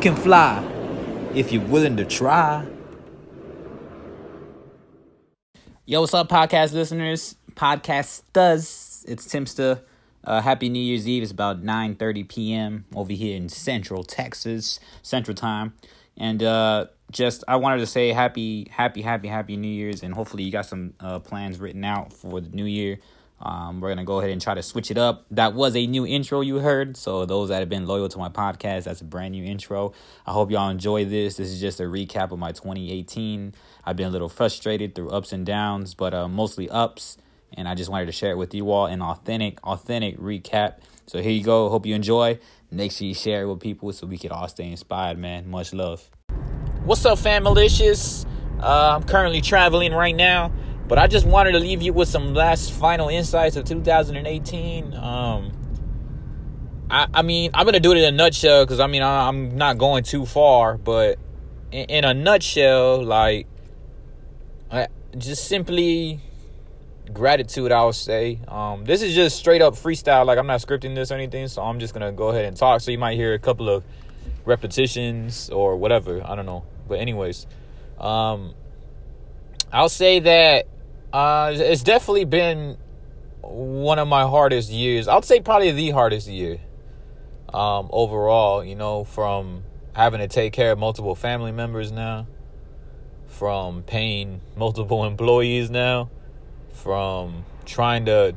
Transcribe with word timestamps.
can 0.00 0.14
fly 0.14 0.64
if 1.34 1.50
you're 1.50 1.64
willing 1.64 1.96
to 1.96 2.04
try. 2.04 2.64
Yo, 5.86 6.00
what's 6.00 6.14
up, 6.14 6.28
podcast 6.28 6.72
listeners? 6.72 7.34
Podcast 7.54 8.22
does. 8.32 9.04
It's 9.08 9.26
Timster. 9.26 9.80
Uh, 10.22 10.40
happy 10.40 10.68
New 10.68 10.78
Year's 10.78 11.08
Eve. 11.08 11.22
It's 11.22 11.32
about 11.32 11.62
9.30 11.62 12.28
p.m. 12.28 12.84
over 12.94 13.12
here 13.12 13.36
in 13.36 13.48
Central 13.48 14.04
Texas, 14.04 14.78
Central 15.02 15.34
Time. 15.34 15.74
And 16.16 16.42
uh, 16.42 16.86
just, 17.10 17.42
I 17.48 17.56
wanted 17.56 17.78
to 17.78 17.86
say 17.86 18.12
happy, 18.12 18.68
happy, 18.70 19.02
happy, 19.02 19.26
happy 19.26 19.56
New 19.56 19.66
Year's. 19.66 20.02
And 20.04 20.14
hopefully 20.14 20.44
you 20.44 20.52
got 20.52 20.66
some 20.66 20.94
uh, 21.00 21.18
plans 21.18 21.58
written 21.58 21.84
out 21.84 22.12
for 22.12 22.40
the 22.40 22.50
new 22.50 22.66
year. 22.66 22.98
Um, 23.40 23.80
we're 23.80 23.88
going 23.88 23.98
to 23.98 24.04
go 24.04 24.18
ahead 24.18 24.30
and 24.30 24.42
try 24.42 24.54
to 24.54 24.62
switch 24.62 24.90
it 24.90 24.98
up. 24.98 25.24
That 25.30 25.54
was 25.54 25.76
a 25.76 25.86
new 25.86 26.04
intro 26.06 26.40
you 26.40 26.56
heard. 26.56 26.96
So, 26.96 27.24
those 27.24 27.50
that 27.50 27.60
have 27.60 27.68
been 27.68 27.86
loyal 27.86 28.08
to 28.08 28.18
my 28.18 28.28
podcast, 28.28 28.84
that's 28.84 29.00
a 29.00 29.04
brand 29.04 29.32
new 29.32 29.44
intro. 29.44 29.92
I 30.26 30.32
hope 30.32 30.50
y'all 30.50 30.70
enjoy 30.70 31.04
this. 31.04 31.36
This 31.36 31.48
is 31.48 31.60
just 31.60 31.78
a 31.80 31.84
recap 31.84 32.32
of 32.32 32.38
my 32.38 32.52
2018. 32.52 33.54
I've 33.84 33.96
been 33.96 34.08
a 34.08 34.10
little 34.10 34.28
frustrated 34.28 34.94
through 34.94 35.10
ups 35.10 35.32
and 35.32 35.46
downs, 35.46 35.94
but 35.94 36.14
uh, 36.14 36.28
mostly 36.28 36.68
ups. 36.68 37.16
And 37.54 37.68
I 37.68 37.74
just 37.74 37.90
wanted 37.90 38.06
to 38.06 38.12
share 38.12 38.32
it 38.32 38.36
with 38.36 38.54
you 38.54 38.70
all 38.70 38.86
an 38.86 39.00
authentic, 39.00 39.64
authentic 39.64 40.18
recap. 40.18 40.80
So, 41.06 41.22
here 41.22 41.32
you 41.32 41.44
go. 41.44 41.68
Hope 41.68 41.86
you 41.86 41.94
enjoy. 41.94 42.40
Make 42.70 42.92
sure 42.92 43.06
you 43.06 43.14
share 43.14 43.42
it 43.42 43.46
with 43.46 43.60
people 43.60 43.92
so 43.92 44.06
we 44.06 44.18
can 44.18 44.30
all 44.30 44.48
stay 44.48 44.70
inspired, 44.70 45.16
man. 45.16 45.48
Much 45.48 45.72
love. 45.72 46.10
What's 46.84 47.04
up, 47.06 47.18
fam 47.18 47.44
malicious? 47.44 48.26
Uh, 48.60 48.96
I'm 48.96 49.04
currently 49.04 49.40
traveling 49.40 49.92
right 49.92 50.14
now. 50.14 50.52
But 50.88 50.98
I 50.98 51.06
just 51.06 51.26
wanted 51.26 51.52
to 51.52 51.58
leave 51.58 51.82
you 51.82 51.92
with 51.92 52.08
some 52.08 52.32
last 52.32 52.72
final 52.72 53.10
insights 53.10 53.56
of 53.56 53.66
2018. 53.66 54.94
Um, 54.94 55.52
I, 56.90 57.06
I 57.12 57.22
mean, 57.22 57.50
I'm 57.52 57.66
gonna 57.66 57.78
do 57.78 57.92
it 57.92 57.98
in 57.98 58.04
a 58.04 58.16
nutshell 58.16 58.64
because 58.64 58.80
I 58.80 58.86
mean 58.86 59.02
I, 59.02 59.28
am 59.28 59.56
not 59.56 59.76
going 59.76 60.02
too 60.02 60.24
far, 60.24 60.78
but 60.78 61.18
in, 61.70 61.84
in 61.86 62.04
a 62.04 62.14
nutshell, 62.14 63.04
like, 63.04 63.46
I, 64.70 64.88
just 65.18 65.46
simply 65.46 66.20
gratitude. 67.12 67.70
I 67.70 67.84
would 67.84 67.94
say. 67.94 68.40
Um, 68.48 68.86
this 68.86 69.02
is 69.02 69.14
just 69.14 69.36
straight 69.36 69.60
up 69.60 69.74
freestyle. 69.74 70.24
Like 70.24 70.38
I'm 70.38 70.46
not 70.46 70.60
scripting 70.60 70.94
this 70.94 71.12
or 71.12 71.16
anything, 71.16 71.48
so 71.48 71.62
I'm 71.62 71.80
just 71.80 71.92
gonna 71.92 72.12
go 72.12 72.28
ahead 72.28 72.46
and 72.46 72.56
talk. 72.56 72.80
So 72.80 72.90
you 72.90 72.98
might 72.98 73.16
hear 73.16 73.34
a 73.34 73.38
couple 73.38 73.68
of 73.68 73.84
repetitions 74.46 75.50
or 75.50 75.76
whatever. 75.76 76.22
I 76.24 76.34
don't 76.34 76.46
know, 76.46 76.64
but 76.88 76.98
anyways, 76.98 77.46
um, 77.98 78.54
I'll 79.70 79.90
say 79.90 80.20
that 80.20 80.66
uh, 81.12 81.52
it's 81.54 81.82
definitely 81.82 82.24
been 82.24 82.76
one 83.40 83.98
of 83.98 84.08
my 84.08 84.22
hardest 84.22 84.70
years. 84.70 85.08
I'd 85.08 85.24
say 85.24 85.40
probably 85.40 85.70
the 85.70 85.90
hardest 85.90 86.28
year. 86.28 86.60
Um, 87.52 87.88
overall, 87.92 88.62
you 88.62 88.74
know, 88.74 89.04
from 89.04 89.62
having 89.94 90.20
to 90.20 90.28
take 90.28 90.52
care 90.52 90.72
of 90.72 90.78
multiple 90.78 91.14
family 91.14 91.52
members 91.52 91.90
now, 91.90 92.26
from 93.26 93.82
paying 93.82 94.40
multiple 94.56 95.04
employees 95.06 95.70
now, 95.70 96.10
from 96.72 97.44
trying 97.64 98.04
to 98.06 98.34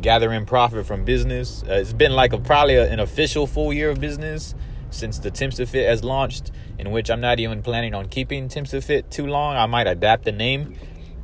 gather 0.00 0.32
in 0.32 0.46
profit 0.46 0.86
from 0.86 1.04
business. 1.04 1.62
Uh, 1.62 1.74
it's 1.74 1.92
been 1.92 2.12
like 2.12 2.32
a 2.32 2.38
probably 2.38 2.76
a, 2.76 2.90
an 2.90 3.00
official 3.00 3.46
full 3.46 3.72
year 3.72 3.90
of 3.90 4.00
business 4.00 4.54
since 4.90 5.18
the 5.18 5.30
Timster 5.30 5.66
Fit 5.66 5.88
has 5.88 6.04
launched, 6.04 6.50
in 6.78 6.90
which 6.90 7.10
I'm 7.10 7.20
not 7.20 7.40
even 7.40 7.62
planning 7.62 7.94
on 7.94 8.08
keeping 8.08 8.48
Timster 8.48 8.82
Fit 8.82 9.10
too 9.10 9.26
long. 9.26 9.56
I 9.56 9.66
might 9.66 9.86
adapt 9.86 10.24
the 10.24 10.32
name 10.32 10.76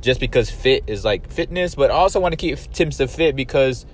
just 0.07 0.21
because 0.21 0.49
fit 0.49 0.85
is 0.87 1.03
like 1.03 1.29
fitness, 1.29 1.75
but 1.75 1.91
I 1.91 1.95
also 1.95 2.21
want 2.21 2.31
to 2.31 2.37
keep 2.37 2.55
Timster 2.55 3.13
Fit 3.13 3.35
because 3.35 3.85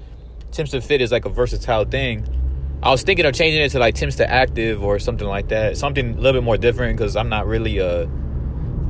Timster 0.52 0.82
Fit 0.82 1.02
is 1.02 1.12
like 1.12 1.26
a 1.26 1.30
versatile 1.30 1.86
thing. 1.86 2.24
I 2.84 2.92
was 2.92 3.02
thinking 3.02 3.26
of 3.26 3.34
changing 3.34 3.64
it 3.64 3.70
to 3.70 3.80
like 3.80 3.96
Tim's 3.96 4.18
to 4.18 4.30
Active 4.30 4.84
or 4.84 5.00
something 5.00 5.28
like 5.28 5.48
that, 5.48 5.76
something 5.76 6.12
a 6.12 6.16
little 6.16 6.40
bit 6.40 6.44
more 6.46 6.58
different 6.58 6.98
because 6.98 7.16
I'm 7.16 7.30
not 7.30 7.48
really 7.48 7.80
a, 7.80 8.04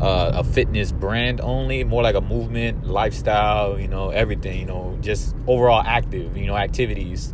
a 0.02 0.32
a 0.34 0.44
fitness 0.44 0.92
brand 0.92 1.40
only, 1.40 1.86
more 1.86 2.04
like 2.04 2.16
a 2.16 2.22
movement, 2.22 2.88
lifestyle, 2.88 3.80
you 3.80 3.88
know, 3.88 4.10
everything, 4.10 4.60
you 4.60 4.66
know, 4.66 4.98
just 5.00 5.34
overall 5.48 5.82
active, 5.82 6.36
you 6.36 6.46
know, 6.46 6.58
activities. 6.58 7.34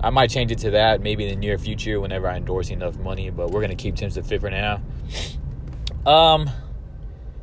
I 0.00 0.10
might 0.10 0.30
change 0.30 0.52
it 0.52 0.58
to 0.58 0.70
that 0.70 1.00
maybe 1.00 1.24
in 1.24 1.30
the 1.30 1.36
near 1.36 1.58
future 1.58 1.98
whenever 1.98 2.28
I 2.28 2.36
endorse 2.36 2.70
enough 2.70 2.96
money, 2.98 3.30
but 3.30 3.50
we're 3.50 3.62
gonna 3.62 3.74
keep 3.74 3.96
Timster 3.96 4.24
Fit 4.24 4.40
for 4.40 4.50
now. 4.50 4.80
Um, 6.06 6.50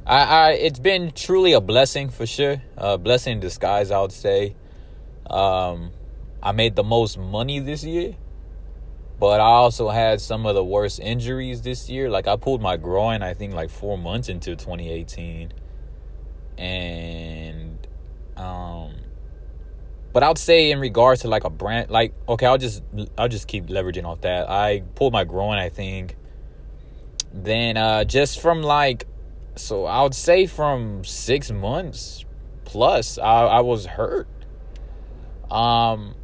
I, 0.06 0.24
I 0.24 0.52
it's 0.54 0.80
been 0.80 1.12
truly 1.12 1.54
a 1.54 1.62
blessing 1.62 2.10
for 2.10 2.26
sure. 2.26 2.62
A 2.78 2.98
blessing 2.98 3.34
in 3.34 3.40
disguise, 3.40 3.92
I 3.92 4.02
would 4.02 4.12
say. 4.12 4.56
Um, 5.30 5.92
I 6.42 6.52
made 6.52 6.76
the 6.76 6.84
most 6.84 7.18
money 7.18 7.60
this 7.60 7.84
year, 7.84 8.16
but 9.20 9.40
I 9.40 9.46
also 9.46 9.90
had 9.90 10.20
some 10.20 10.46
of 10.46 10.56
the 10.56 10.64
worst 10.64 11.00
injuries 11.00 11.62
this 11.62 11.90
year. 11.90 12.10
Like 12.10 12.28
I 12.28 12.36
pulled 12.36 12.62
my 12.62 12.78
groin, 12.78 13.22
I 13.22 13.34
think 13.34 13.54
like 13.54 13.70
four 13.70 13.98
months 13.98 14.28
into 14.28 14.56
2018, 14.56 15.54
and 16.58 17.88
um, 18.36 18.96
but 20.14 20.24
I'd 20.24 20.40
say 20.40 20.72
in 20.72 20.80
regards 20.80 21.22
to 21.22 21.28
like 21.28 21.44
a 21.44 21.50
brand, 21.52 21.92
like 21.92 22.14
okay, 22.28 22.48
I'll 22.48 22.58
just 22.58 22.82
I'll 23.18 23.30
just 23.30 23.48
keep 23.48 23.68
leveraging 23.68 24.06
off 24.06 24.22
that. 24.22 24.50
I 24.50 24.82
pulled 24.96 25.14
my 25.14 25.26
groin, 25.26 25.60
I 25.60 25.70
think. 25.70 26.18
Then 27.34 27.78
uh, 27.78 28.04
just 28.04 28.42
from 28.42 28.64
like 28.64 29.06
so 29.56 29.86
I 29.86 30.02
would 30.04 30.16
say 30.16 30.46
from 30.46 31.04
six 31.04 31.52
months 31.52 32.26
plus, 32.64 33.18
I, 33.18 33.46
I 33.46 33.60
was 33.62 33.86
hurt. 33.86 34.28
Um, 35.50 36.16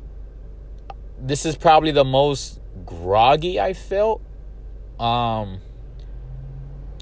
this 1.19 1.45
is 1.45 1.57
probably 1.57 1.91
the 1.91 2.05
most 2.05 2.61
groggy 2.85 3.59
I 3.59 3.73
felt. 3.73 4.21
Um, 4.99 5.59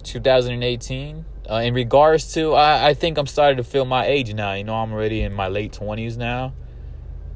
2018. 0.04 1.26
Uh, 1.48 1.56
in 1.58 1.74
regards 1.74 2.34
to, 2.34 2.54
I, 2.54 2.90
I 2.90 2.94
think 2.96 3.18
I'm 3.18 3.28
starting 3.28 3.58
to 3.58 3.64
feel 3.64 3.86
my 3.86 4.06
age 4.06 4.34
now. 4.34 4.54
You 4.54 4.64
know, 4.64 4.76
I'm 4.76 4.92
already 4.92 5.22
in 5.22 5.34
my 5.34 5.48
late 5.48 5.74
20s 5.74 6.18
now. 6.18 6.54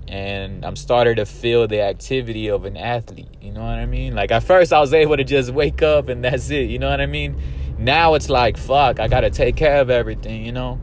And 0.08 0.66
I'm 0.66 0.76
starting 0.76 1.18
to 1.18 1.26
feel 1.26 1.68
the 1.68 1.82
activity 1.82 2.48
of 2.48 2.66
an 2.66 2.76
athlete. 2.76 3.28
You 3.40 3.52
know 3.52 3.62
what 3.62 3.78
I 3.78 3.86
mean? 3.86 4.16
Like, 4.16 4.32
at 4.32 4.42
first, 4.42 4.74
I 4.74 4.80
was 4.80 4.92
able 4.92 5.18
to 5.18 5.24
just 5.24 5.52
wake 5.52 5.84
up 5.84 6.08
and 6.08 6.24
that's 6.24 6.50
it. 6.50 6.70
You 6.70 6.80
know 6.80 6.90
what 6.90 7.02
I 7.02 7.06
mean? 7.06 7.40
Now 7.80 8.14
it's 8.14 8.30
like 8.30 8.58
fuck 8.58 9.00
i 9.00 9.08
gotta 9.08 9.30
take 9.30 9.56
care 9.56 9.82
of 9.82 9.90
everything 9.90 10.46
you 10.46 10.52
know? 10.52 10.80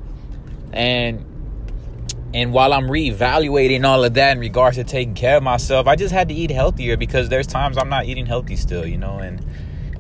And 0.73 1.25
and 2.35 2.53
while 2.53 2.73
i'm 2.73 2.87
reevaluating 2.87 3.85
all 3.85 4.03
of 4.03 4.15
that 4.15 4.33
in 4.33 4.39
regards 4.39 4.77
to 4.79 4.85
taking 4.85 5.15
care 5.15 5.37
of 5.37 5.43
myself 5.43 5.87
i 5.87 5.95
just 5.95 6.13
had 6.13 6.29
to 6.29 6.35
eat 6.35 6.51
healthier 6.51 6.97
because 6.97 7.29
there's 7.29 7.47
times 7.47 7.77
i'm 7.77 7.89
not 7.89 8.07
eating 8.07 8.27
healthy 8.27 8.57
still 8.57 8.87
you 8.87 8.97
know? 8.97 9.19
And 9.19 9.45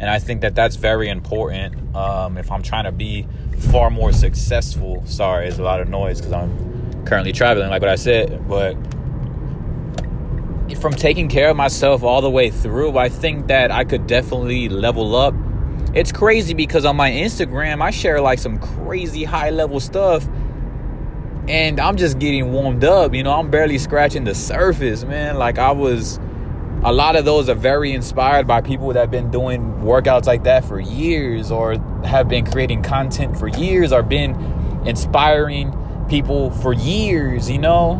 and 0.00 0.08
i 0.10 0.18
think 0.18 0.40
that 0.40 0.54
that's 0.54 0.76
very 0.76 1.08
important 1.08 1.94
um, 1.94 2.38
if 2.38 2.50
i'm 2.50 2.62
trying 2.62 2.84
to 2.84 2.92
be 2.92 3.26
far 3.70 3.88
more 3.90 4.12
successful. 4.12 5.02
Sorry 5.06 5.44
there's 5.44 5.58
a 5.58 5.62
lot 5.62 5.80
of 5.80 5.88
noise 5.88 6.20
because 6.20 6.32
i'm 6.32 7.04
currently 7.04 7.32
traveling 7.32 7.68
like 7.70 7.80
what 7.82 7.90
i 7.90 7.96
said 7.96 8.48
but 8.48 8.74
from 10.80 10.92
taking 10.92 11.28
care 11.28 11.48
of 11.50 11.56
myself 11.56 12.02
all 12.02 12.20
the 12.20 12.30
way 12.30 12.50
through 12.50 12.98
i 12.98 13.08
think 13.08 13.46
that 13.46 13.70
i 13.70 13.84
could 13.84 14.06
definitely 14.06 14.68
level 14.68 15.14
up 15.14 15.32
it's 15.96 16.12
crazy 16.12 16.52
because 16.52 16.84
on 16.84 16.94
my 16.94 17.10
Instagram, 17.10 17.82
I 17.82 17.90
share 17.90 18.20
like 18.20 18.38
some 18.38 18.58
crazy 18.58 19.24
high 19.24 19.48
level 19.48 19.80
stuff. 19.80 20.28
And 21.48 21.80
I'm 21.80 21.96
just 21.96 22.18
getting 22.18 22.52
warmed 22.52 22.84
up. 22.84 23.14
You 23.14 23.22
know, 23.22 23.32
I'm 23.32 23.50
barely 23.50 23.78
scratching 23.78 24.24
the 24.24 24.34
surface, 24.34 25.04
man. 25.04 25.38
Like, 25.38 25.58
I 25.58 25.72
was. 25.72 26.20
A 26.84 26.92
lot 26.92 27.16
of 27.16 27.24
those 27.24 27.48
are 27.48 27.54
very 27.54 27.92
inspired 27.92 28.46
by 28.46 28.60
people 28.60 28.88
that 28.88 29.00
have 29.00 29.10
been 29.10 29.30
doing 29.30 29.62
workouts 29.80 30.26
like 30.26 30.44
that 30.44 30.64
for 30.66 30.78
years 30.78 31.50
or 31.50 31.78
have 32.04 32.28
been 32.28 32.44
creating 32.44 32.82
content 32.82 33.36
for 33.38 33.48
years 33.48 33.90
or 33.92 34.02
been 34.02 34.34
inspiring 34.84 35.74
people 36.08 36.50
for 36.50 36.74
years, 36.74 37.50
you 37.50 37.58
know? 37.58 37.94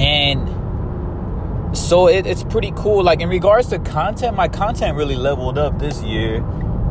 And 0.00 1.76
so 1.78 2.08
it, 2.08 2.26
it's 2.26 2.42
pretty 2.42 2.72
cool. 2.74 3.04
Like, 3.04 3.20
in 3.20 3.28
regards 3.28 3.68
to 3.68 3.78
content, 3.78 4.36
my 4.36 4.48
content 4.48 4.96
really 4.96 5.16
leveled 5.16 5.56
up 5.56 5.78
this 5.78 6.02
year 6.02 6.44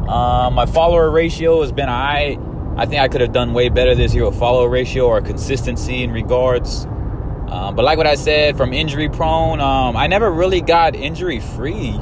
um, 0.08 0.54
my 0.54 0.66
follower 0.66 1.10
ratio 1.10 1.62
has 1.62 1.72
been 1.72 1.90
I. 1.90 2.38
I 2.78 2.86
think 2.86 3.02
I 3.02 3.08
could 3.08 3.22
have 3.22 3.32
done 3.32 3.54
way 3.54 3.70
better 3.70 3.96
this 3.96 4.14
year 4.14 4.26
with 4.26 4.38
follower 4.38 4.68
ratio 4.68 5.06
or 5.06 5.22
consistency 5.22 6.04
in 6.04 6.12
regards. 6.12 6.84
Um, 6.84 7.74
but 7.74 7.86
like 7.86 7.98
what 7.98 8.06
I 8.06 8.16
said, 8.16 8.58
from 8.58 8.74
injury 8.74 9.08
prone, 9.08 9.62
um, 9.62 9.96
I 9.96 10.08
never 10.08 10.30
really 10.30 10.60
got 10.60 10.94
injury 10.94 11.40
free 11.40 11.98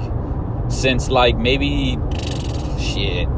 since 0.69 1.09
like 1.09 1.37
maybe 1.37 1.99
shit, 2.79 3.29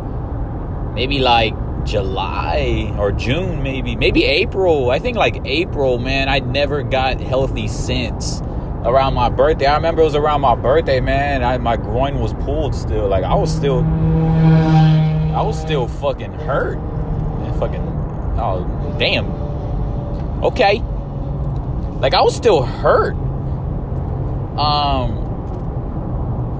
maybe 0.93 1.19
like 1.19 1.53
July 1.83 2.95
or 2.97 3.11
June, 3.11 3.61
maybe 3.63 3.95
maybe 3.95 4.23
April. 4.23 4.89
I 4.91 4.99
think 4.99 5.17
like 5.17 5.41
April, 5.45 5.99
man. 5.99 6.29
I 6.29 6.39
never 6.39 6.83
got 6.83 7.19
healthy 7.19 7.67
since 7.67 8.41
around 8.85 9.13
my 9.15 9.29
birthday. 9.29 9.65
I 9.65 9.75
remember 9.75 10.01
it 10.01 10.05
was 10.05 10.15
around 10.15 10.41
my 10.41 10.55
birthday, 10.55 10.99
man. 11.01 11.43
I, 11.43 11.57
my 11.57 11.75
groin 11.75 12.19
was 12.19 12.33
pulled 12.35 12.75
still. 12.75 13.07
Like 13.07 13.23
I 13.23 13.33
was 13.35 13.53
still, 13.53 13.79
I 13.83 15.41
was 15.41 15.59
still 15.59 15.87
fucking 15.87 16.31
hurt. 16.33 16.77
And 16.77 17.55
fucking, 17.59 17.81
oh 18.39 18.95
damn. 18.99 19.25
Okay. 20.43 20.81
Like 21.99 22.13
I 22.13 22.21
was 22.21 22.35
still 22.35 22.61
hurt. 22.63 23.15
Um. 24.57 25.23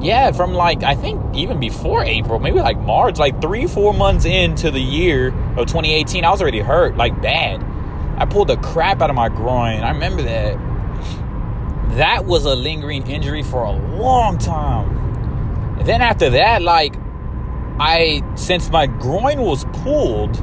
yeah, 0.02 0.32
from 0.32 0.54
like 0.54 0.84
I 0.84 0.96
think 0.96 1.22
even 1.36 1.60
before 1.60 2.04
April, 2.04 2.40
maybe 2.40 2.60
like 2.60 2.78
March, 2.80 3.18
like 3.18 3.40
three, 3.42 3.68
four 3.68 3.94
months 3.94 4.26
into 4.26 4.70
the 4.72 4.82
year 4.82 5.30
of 5.58 5.68
2018, 5.68 6.26
I 6.26 6.30
was 6.30 6.42
already 6.42 6.60
hurt, 6.60 6.98
like 6.98 7.22
bad. 7.22 7.64
I 8.18 8.26
pulled 8.26 8.50
the 8.50 8.58
crap 8.58 9.02
out 9.02 9.10
of 9.10 9.16
my 9.16 9.30
groin. 9.30 9.82
I 9.82 9.92
remember 9.92 10.24
that. 10.24 10.58
That 11.96 12.26
was 12.26 12.44
a 12.44 12.56
lingering 12.56 13.08
injury 13.08 13.42
for 13.42 13.64
a 13.64 13.72
long 13.72 14.38
time. 14.38 15.78
And 15.80 15.88
then 15.88 16.02
after 16.02 16.30
that, 16.32 16.62
like 16.62 16.94
I 17.80 18.22
since 18.36 18.70
my 18.70 18.86
groin 18.86 19.42
was 19.42 19.64
pulled, 19.82 20.36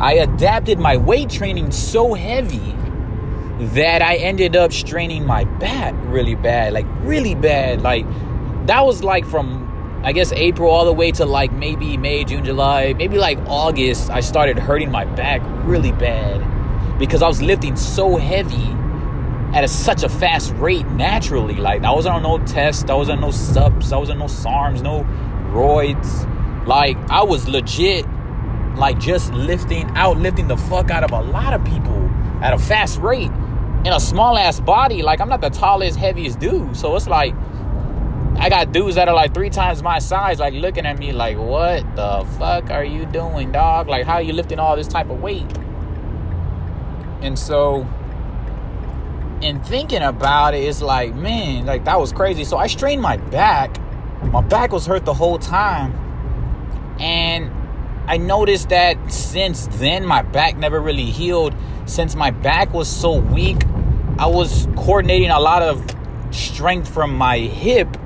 I 0.00 0.14
adapted 0.14 0.78
my 0.78 0.96
weight 0.96 1.28
training 1.28 1.70
so 1.70 2.14
heavy 2.14 2.74
that 3.74 4.00
I 4.00 4.16
ended 4.16 4.56
up 4.56 4.72
straining 4.72 5.26
my 5.26 5.44
back 5.44 5.94
really 6.06 6.34
bad, 6.34 6.72
like 6.72 6.86
really 7.00 7.34
bad. 7.34 7.82
Like 7.82 8.06
that 8.66 8.86
was 8.86 9.04
like 9.04 9.26
from 9.26 10.00
I 10.02 10.12
guess 10.12 10.32
April 10.32 10.70
all 10.70 10.86
the 10.86 10.94
way 10.94 11.12
to 11.12 11.26
like 11.26 11.52
maybe 11.52 11.98
May, 11.98 12.24
June, 12.24 12.42
July, 12.42 12.94
maybe 12.94 13.18
like 13.18 13.38
August, 13.46 14.08
I 14.08 14.20
started 14.20 14.58
hurting 14.58 14.90
my 14.90 15.04
back 15.04 15.42
really 15.66 15.92
bad 15.92 16.98
because 16.98 17.20
I 17.20 17.28
was 17.28 17.42
lifting 17.42 17.76
so 17.76 18.16
heavy 18.16 18.79
at 19.52 19.64
a, 19.64 19.68
such 19.68 20.02
a 20.02 20.08
fast 20.08 20.52
rate 20.54 20.86
naturally. 20.88 21.54
Like 21.54 21.82
I 21.82 21.92
wasn't 21.92 22.16
on 22.16 22.22
no 22.22 22.38
test, 22.46 22.90
I 22.90 22.94
wasn't 22.94 23.18
on 23.18 23.28
no 23.28 23.30
subs, 23.30 23.92
I 23.92 23.96
wasn't 23.98 24.20
on 24.20 24.28
no 24.28 24.32
SARMs, 24.32 24.82
no 24.82 25.04
roids. 25.52 26.66
Like 26.66 26.96
I 27.10 27.22
was 27.22 27.48
legit 27.48 28.06
like 28.76 28.98
just 28.98 29.32
lifting 29.32 29.90
out 29.96 30.16
lifting 30.16 30.48
the 30.48 30.56
fuck 30.56 30.90
out 30.90 31.04
of 31.04 31.10
a 31.10 31.20
lot 31.20 31.52
of 31.52 31.64
people 31.64 32.08
at 32.40 32.52
a 32.52 32.58
fast 32.58 32.98
rate 33.00 33.30
in 33.84 33.88
a 33.88 34.00
small 34.00 34.38
ass 34.38 34.60
body. 34.60 35.02
Like 35.02 35.20
I'm 35.20 35.28
not 35.28 35.40
the 35.40 35.50
tallest, 35.50 35.98
heaviest 35.98 36.38
dude. 36.38 36.76
So 36.76 36.94
it's 36.96 37.08
like 37.08 37.34
I 38.36 38.48
got 38.48 38.72
dudes 38.72 38.94
that 38.94 39.08
are 39.08 39.14
like 39.14 39.34
three 39.34 39.50
times 39.50 39.82
my 39.82 39.98
size, 39.98 40.38
like 40.38 40.54
looking 40.54 40.86
at 40.86 40.98
me 40.98 41.12
like, 41.12 41.36
what 41.36 41.84
the 41.96 42.24
fuck 42.38 42.70
are 42.70 42.84
you 42.84 43.04
doing, 43.06 43.52
dog? 43.52 43.88
Like 43.88 44.06
how 44.06 44.14
are 44.14 44.22
you 44.22 44.32
lifting 44.32 44.58
all 44.58 44.76
this 44.76 44.88
type 44.88 45.10
of 45.10 45.20
weight? 45.20 45.50
And 47.22 47.38
so 47.38 47.86
in 49.40 49.60
thinking 49.62 50.02
about 50.02 50.54
it, 50.54 50.58
it's 50.58 50.82
like, 50.82 51.14
man, 51.14 51.66
like 51.66 51.84
that 51.84 51.98
was 51.98 52.12
crazy. 52.12 52.44
So 52.44 52.56
I 52.56 52.66
strained 52.66 53.02
my 53.02 53.16
back. 53.16 53.78
My 54.24 54.42
back 54.42 54.72
was 54.72 54.86
hurt 54.86 55.04
the 55.04 55.14
whole 55.14 55.38
time. 55.38 55.92
And 57.00 57.50
I 58.06 58.18
noticed 58.18 58.68
that 58.68 59.12
since 59.12 59.66
then, 59.72 60.04
my 60.04 60.22
back 60.22 60.56
never 60.56 60.80
really 60.80 61.06
healed. 61.06 61.54
Since 61.86 62.14
my 62.14 62.30
back 62.30 62.72
was 62.74 62.88
so 62.88 63.18
weak, 63.18 63.64
I 64.18 64.26
was 64.26 64.68
coordinating 64.76 65.30
a 65.30 65.40
lot 65.40 65.62
of 65.62 65.82
strength 66.30 66.92
from 66.92 67.14
my 67.14 67.38
hip 67.38 67.96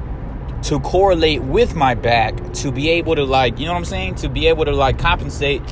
to 0.63 0.79
correlate 0.81 1.43
with 1.43 1.75
my 1.75 1.95
back 1.95 2.53
to 2.55 2.71
be 2.71 2.89
able 2.91 3.17
to, 3.17 3.25
like, 3.25 3.59
you 3.59 3.67
know 3.67 3.73
what 3.73 3.79
I'm 3.79 3.85
saying? 3.85 4.15
To 4.17 4.29
be 4.29 4.47
able 4.47 4.65
to, 4.65 4.73
like, 4.73 4.99
compensate 4.99 5.63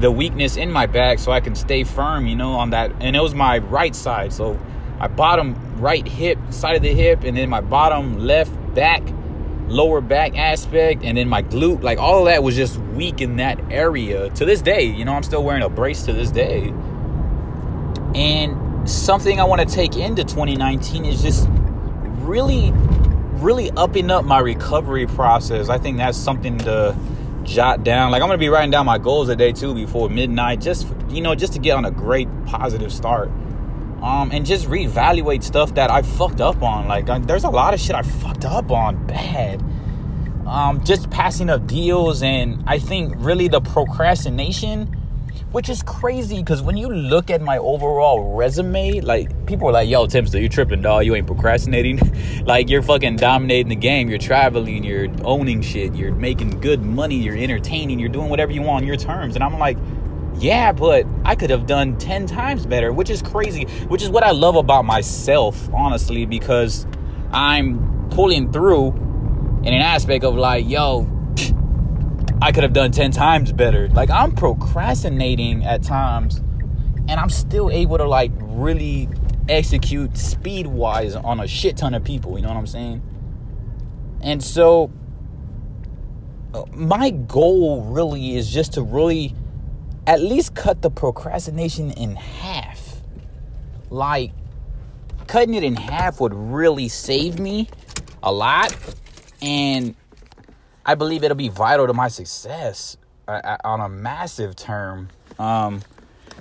the 0.00 0.10
weakness 0.10 0.56
in 0.56 0.70
my 0.70 0.86
back 0.86 1.18
so 1.18 1.32
I 1.32 1.40
can 1.40 1.54
stay 1.54 1.84
firm, 1.84 2.26
you 2.26 2.34
know, 2.34 2.52
on 2.54 2.70
that. 2.70 2.92
And 3.00 3.14
it 3.14 3.20
was 3.20 3.34
my 3.34 3.58
right 3.58 3.94
side. 3.94 4.32
So 4.32 4.58
my 5.02 5.08
bottom 5.08 5.56
right 5.80 6.06
hip, 6.06 6.38
side 6.50 6.76
of 6.76 6.82
the 6.82 6.94
hip, 6.94 7.24
and 7.24 7.36
then 7.36 7.50
my 7.50 7.60
bottom 7.60 8.20
left 8.20 8.52
back 8.72 9.02
lower 9.66 10.00
back 10.00 10.36
aspect 10.36 11.02
and 11.02 11.16
then 11.16 11.28
my 11.28 11.42
glute 11.42 11.82
like 11.82 11.98
all 11.98 12.20
of 12.20 12.26
that 12.26 12.42
was 12.42 12.54
just 12.54 12.76
weak 12.94 13.22
in 13.22 13.36
that 13.36 13.58
area 13.70 14.28
to 14.30 14.44
this 14.44 14.60
day. 14.62 14.82
You 14.82 15.04
know 15.04 15.14
i'm 15.14 15.22
still 15.22 15.42
wearing 15.42 15.62
a 15.62 15.68
brace 15.68 16.04
to 16.04 16.12
this 16.12 16.30
day. 16.30 16.68
And 18.14 18.88
something 18.88 19.40
i 19.40 19.44
want 19.44 19.66
to 19.66 19.74
take 19.74 19.96
into 19.96 20.22
2019 20.22 21.04
is 21.04 21.22
just 21.22 21.48
really 22.20 22.70
really 23.40 23.70
upping 23.72 24.10
up 24.10 24.24
my 24.24 24.38
recovery 24.38 25.06
process. 25.06 25.68
I 25.68 25.78
think 25.78 25.96
that's 25.96 26.18
something 26.18 26.58
to 26.58 26.96
jot 27.44 27.82
down. 27.82 28.12
Like 28.12 28.22
i'm 28.22 28.28
gonna 28.28 28.38
be 28.38 28.50
writing 28.50 28.70
down 28.70 28.86
my 28.86 28.98
goals 28.98 29.28
a 29.30 29.36
day 29.36 29.52
too 29.52 29.74
before 29.74 30.10
midnight 30.10 30.60
just 30.60 30.86
you 31.08 31.22
know 31.22 31.34
just 31.34 31.54
to 31.54 31.58
get 31.58 31.76
on 31.76 31.86
a 31.86 31.90
great 31.90 32.28
positive 32.46 32.92
start 32.92 33.30
um, 34.02 34.32
and 34.32 34.44
just 34.44 34.66
reevaluate 34.66 35.42
stuff 35.44 35.74
that 35.74 35.90
I 35.90 36.02
fucked 36.02 36.40
up 36.40 36.60
on. 36.62 36.88
Like, 36.88 37.08
uh, 37.08 37.20
there's 37.20 37.44
a 37.44 37.50
lot 37.50 37.72
of 37.72 37.80
shit 37.80 37.94
I 37.94 38.02
fucked 38.02 38.44
up 38.44 38.70
on 38.70 39.06
bad. 39.06 39.62
Um, 40.46 40.82
just 40.84 41.08
passing 41.08 41.48
up 41.48 41.66
deals, 41.68 42.22
and 42.22 42.64
I 42.66 42.80
think 42.80 43.14
really 43.18 43.46
the 43.46 43.60
procrastination, 43.60 44.86
which 45.52 45.68
is 45.68 45.82
crazy 45.84 46.38
because 46.38 46.62
when 46.62 46.76
you 46.76 46.88
look 46.88 47.30
at 47.30 47.40
my 47.40 47.58
overall 47.58 48.34
resume, 48.34 49.00
like 49.00 49.46
people 49.46 49.68
are 49.68 49.72
like, 49.72 49.88
"Yo, 49.88 50.06
Timster, 50.06 50.42
you 50.42 50.48
tripping, 50.48 50.82
dog? 50.82 51.06
You 51.06 51.14
ain't 51.14 51.28
procrastinating. 51.28 52.00
like 52.44 52.68
you're 52.68 52.82
fucking 52.82 53.16
dominating 53.16 53.68
the 53.68 53.76
game. 53.76 54.08
You're 54.08 54.18
traveling. 54.18 54.82
You're 54.82 55.08
owning 55.24 55.62
shit. 55.62 55.94
You're 55.94 56.12
making 56.12 56.60
good 56.60 56.82
money. 56.82 57.16
You're 57.16 57.36
entertaining. 57.36 58.00
You're 58.00 58.08
doing 58.08 58.28
whatever 58.28 58.50
you 58.50 58.62
want 58.62 58.82
on 58.82 58.86
your 58.86 58.96
terms." 58.96 59.36
And 59.36 59.44
I'm 59.44 59.58
like 59.58 59.78
yeah, 60.42 60.72
but 60.72 61.06
I 61.24 61.36
could 61.36 61.50
have 61.50 61.66
done 61.66 61.96
10 61.98 62.26
times 62.26 62.66
better, 62.66 62.92
which 62.92 63.10
is 63.10 63.22
crazy, 63.22 63.64
which 63.86 64.02
is 64.02 64.10
what 64.10 64.24
I 64.24 64.32
love 64.32 64.56
about 64.56 64.84
myself, 64.84 65.72
honestly, 65.72 66.26
because 66.26 66.84
I'm 67.32 68.08
pulling 68.10 68.50
through 68.50 68.88
in 68.88 69.68
an 69.68 69.80
aspect 69.80 70.24
of 70.24 70.34
like, 70.34 70.68
yo, 70.68 71.06
I 72.42 72.50
could 72.50 72.64
have 72.64 72.72
done 72.72 72.90
10 72.90 73.12
times 73.12 73.52
better. 73.52 73.86
Like, 73.90 74.10
I'm 74.10 74.32
procrastinating 74.32 75.64
at 75.64 75.84
times, 75.84 76.38
and 76.38 77.12
I'm 77.12 77.30
still 77.30 77.70
able 77.70 77.98
to, 77.98 78.04
like, 78.04 78.32
really 78.40 79.08
execute 79.48 80.16
speed 80.16 80.66
wise 80.66 81.14
on 81.14 81.38
a 81.38 81.46
shit 81.46 81.76
ton 81.76 81.94
of 81.94 82.02
people, 82.02 82.36
you 82.36 82.42
know 82.42 82.48
what 82.48 82.56
I'm 82.56 82.66
saying? 82.66 83.00
And 84.22 84.42
so, 84.42 84.90
uh, 86.52 86.64
my 86.72 87.10
goal 87.10 87.84
really 87.84 88.34
is 88.34 88.52
just 88.52 88.72
to 88.72 88.82
really 88.82 89.36
at 90.06 90.20
least 90.20 90.54
cut 90.54 90.82
the 90.82 90.90
procrastination 90.90 91.92
in 91.92 92.16
half. 92.16 92.96
Like, 93.90 94.32
cutting 95.26 95.54
it 95.54 95.62
in 95.62 95.76
half 95.76 96.20
would 96.20 96.34
really 96.34 96.88
save 96.88 97.38
me 97.38 97.68
a 98.22 98.32
lot. 98.32 98.74
And 99.40 99.94
I 100.84 100.94
believe 100.94 101.22
it'll 101.24 101.36
be 101.36 101.48
vital 101.48 101.86
to 101.86 101.94
my 101.94 102.08
success 102.08 102.96
uh, 103.28 103.40
uh 103.44 103.56
on 103.64 103.80
a 103.80 103.88
massive 103.88 104.56
term. 104.56 105.08
Um, 105.38 105.82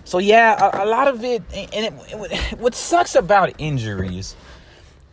so, 0.03 0.17
yeah, 0.17 0.57
a, 0.59 0.83
a 0.83 0.87
lot 0.87 1.07
of 1.07 1.23
it, 1.23 1.43
and 1.53 1.85
it, 1.85 1.93
it, 2.09 2.53
what 2.59 2.73
sucks 2.73 3.15
about 3.15 3.53
injuries 3.59 4.35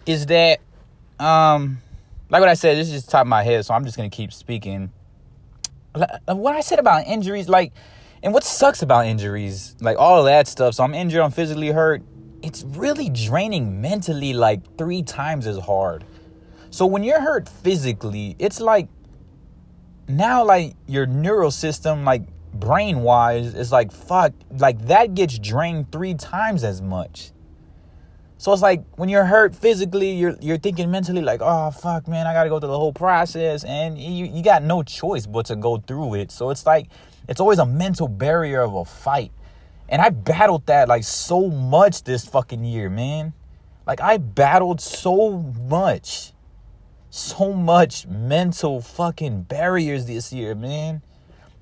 is 0.07 0.27
that, 0.27 0.61
um, 1.19 1.79
like 2.31 2.41
what 2.41 2.49
I 2.49 2.55
said, 2.55 2.79
this 2.79 2.89
is 2.89 2.95
just 2.95 3.11
top 3.11 3.23
of 3.23 3.27
my 3.27 3.43
head, 3.43 3.65
so 3.65 3.75
I'm 3.75 3.85
just 3.85 3.97
going 3.97 4.09
to 4.09 4.17
keep 4.17 4.33
speaking. 4.33 4.91
What 5.93 6.55
I 6.55 6.61
said 6.61 6.79
about 6.79 7.07
injuries, 7.07 7.49
like, 7.49 7.73
and 8.23 8.33
what 8.33 8.45
sucks 8.45 8.83
about 8.83 9.07
injuries, 9.07 9.77
like 9.81 9.97
all 9.99 10.25
that 10.25 10.49
stuff, 10.49 10.75
so 10.75 10.85
I'm 10.85 10.95
injured, 10.95 11.21
I'm 11.21 11.31
physically 11.31 11.69
hurt, 11.69 12.03
it's 12.43 12.65
really 12.65 13.09
draining 13.09 13.81
mentally 13.81 14.33
like 14.33 14.77
three 14.77 15.03
times 15.03 15.47
as 15.47 15.59
hard. 15.59 16.05
So 16.71 16.87
when 16.87 17.03
you're 17.05 17.21
hurt 17.21 17.49
physically, 17.49 18.37
it's 18.39 18.61
like 18.61 18.89
now 20.09 20.45
like 20.45 20.75
your 20.87 21.07
neural 21.07 21.51
system, 21.51 22.05
like 22.05 22.23
brain 22.53 23.03
wise, 23.03 23.55
is 23.55 23.73
like 23.73 23.93
fuck, 23.93 24.33
like 24.51 24.87
that 24.87 25.15
gets 25.15 25.39
drained 25.39 25.93
three 25.93 26.15
times 26.15 26.65
as 26.65 26.83
much. 26.83 27.33
So 28.41 28.53
it's 28.53 28.63
like 28.63 28.85
when 28.95 29.09
you're 29.09 29.25
hurt 29.25 29.55
physically, 29.55 30.13
you're 30.13 30.37
you're 30.41 30.59
thinking 30.59 30.93
mentally 30.93 31.23
like, 31.23 31.41
oh 31.43 31.73
fuck, 31.73 32.07
man, 32.07 32.25
I 32.29 32.33
gotta 32.33 32.49
go 32.49 32.61
through 32.61 32.69
the 32.69 32.79
whole 32.79 32.93
process, 32.93 33.65
and 33.65 33.99
you 33.99 34.27
you 34.27 34.45
got 34.45 34.63
no 34.63 34.85
choice 34.85 35.27
but 35.27 35.47
to 35.47 35.57
go 35.57 35.79
through 35.79 36.15
it. 36.15 36.31
So 36.31 36.51
it's 36.51 36.65
like 36.65 36.87
it's 37.29 37.41
always 37.41 37.59
a 37.59 37.67
mental 37.67 38.07
barrier 38.07 38.63
of 38.63 38.75
a 38.75 38.85
fight, 38.85 39.33
and 39.89 40.01
I 40.01 40.11
battled 40.11 40.67
that 40.67 40.89
like 40.89 41.03
so 41.03 41.49
much 41.49 42.05
this 42.05 42.25
fucking 42.27 42.65
year, 42.65 42.89
man. 42.89 43.33
Like 43.89 44.01
I 44.01 44.19
battled 44.19 44.81
so 44.81 45.39
much, 45.69 46.33
so 47.11 47.53
much 47.53 48.07
mental 48.07 48.81
fucking 48.81 49.43
barriers 49.43 50.07
this 50.07 50.33
year, 50.33 50.55
man. 50.55 51.03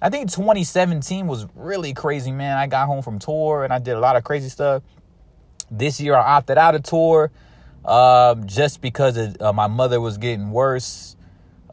I 0.03 0.11
think 0.11 0.31
2017 0.31 1.27
was 1.27 1.47
really 1.55 1.95
crazy, 1.95 2.33
man. 2.33 2.59
I 2.59 2.67
got 2.67 2.87
home 2.87 3.03
from 3.03 3.19
tour 3.19 3.65
and 3.65 3.73
I 3.73 3.79
did 3.79 3.95
a 3.95 4.01
lot 4.01 4.17
of 4.17 4.25
crazy 4.25 4.51
stuff. 4.51 4.83
This 5.71 6.01
year 6.01 6.15
I 6.15 6.37
opted 6.37 6.59
out 6.59 6.75
of 6.75 6.83
tour 6.83 7.31
um, 7.85 8.47
just 8.47 8.81
because 8.81 9.37
uh, 9.41 9.53
my 9.53 9.67
mother 9.67 10.01
was 10.01 10.19
getting 10.19 10.51
worse. 10.51 11.17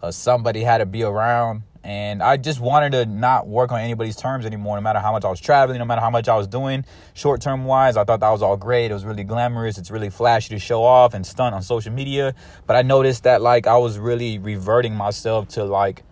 Uh, 0.01 0.11
somebody 0.11 0.63
had 0.63 0.79
to 0.79 0.85
be 0.85 1.03
around. 1.03 1.63
And 1.85 2.23
I 2.23 2.37
just 2.37 2.61
wanted 2.61 2.93
to 2.93 3.05
not 3.05 3.45
work 3.45 3.73
on 3.73 3.81
anybody's 3.81 4.15
terms 4.15 4.45
anymore, 4.45 4.77
no 4.77 4.81
matter 4.81 4.99
how 4.99 5.11
much 5.11 5.25
I 5.25 5.29
was 5.29 5.41
traveling, 5.41 5.79
no 5.79 5.85
matter 5.85 5.99
how 5.99 6.09
much 6.09 6.29
I 6.29 6.37
was 6.37 6.47
doing 6.47 6.85
short 7.13 7.41
term 7.41 7.65
wise. 7.65 7.97
I 7.97 8.05
thought 8.05 8.21
that 8.21 8.29
was 8.29 8.41
all 8.41 8.55
great. 8.55 8.89
It 8.89 8.93
was 8.93 9.03
really 9.03 9.25
glamorous. 9.25 9.77
It's 9.77 9.91
really 9.91 10.09
flashy 10.09 10.49
to 10.55 10.59
show 10.59 10.81
off 10.81 11.13
and 11.13 11.25
stunt 11.25 11.53
on 11.53 11.61
social 11.61 11.91
media. 11.91 12.35
But 12.67 12.77
I 12.77 12.83
noticed 12.83 13.23
that 13.23 13.41
like 13.41 13.67
I 13.67 13.75
was 13.77 13.99
really 13.99 14.37
reverting 14.39 14.95
myself 14.95 15.49
to 15.49 15.65
like 15.65 16.03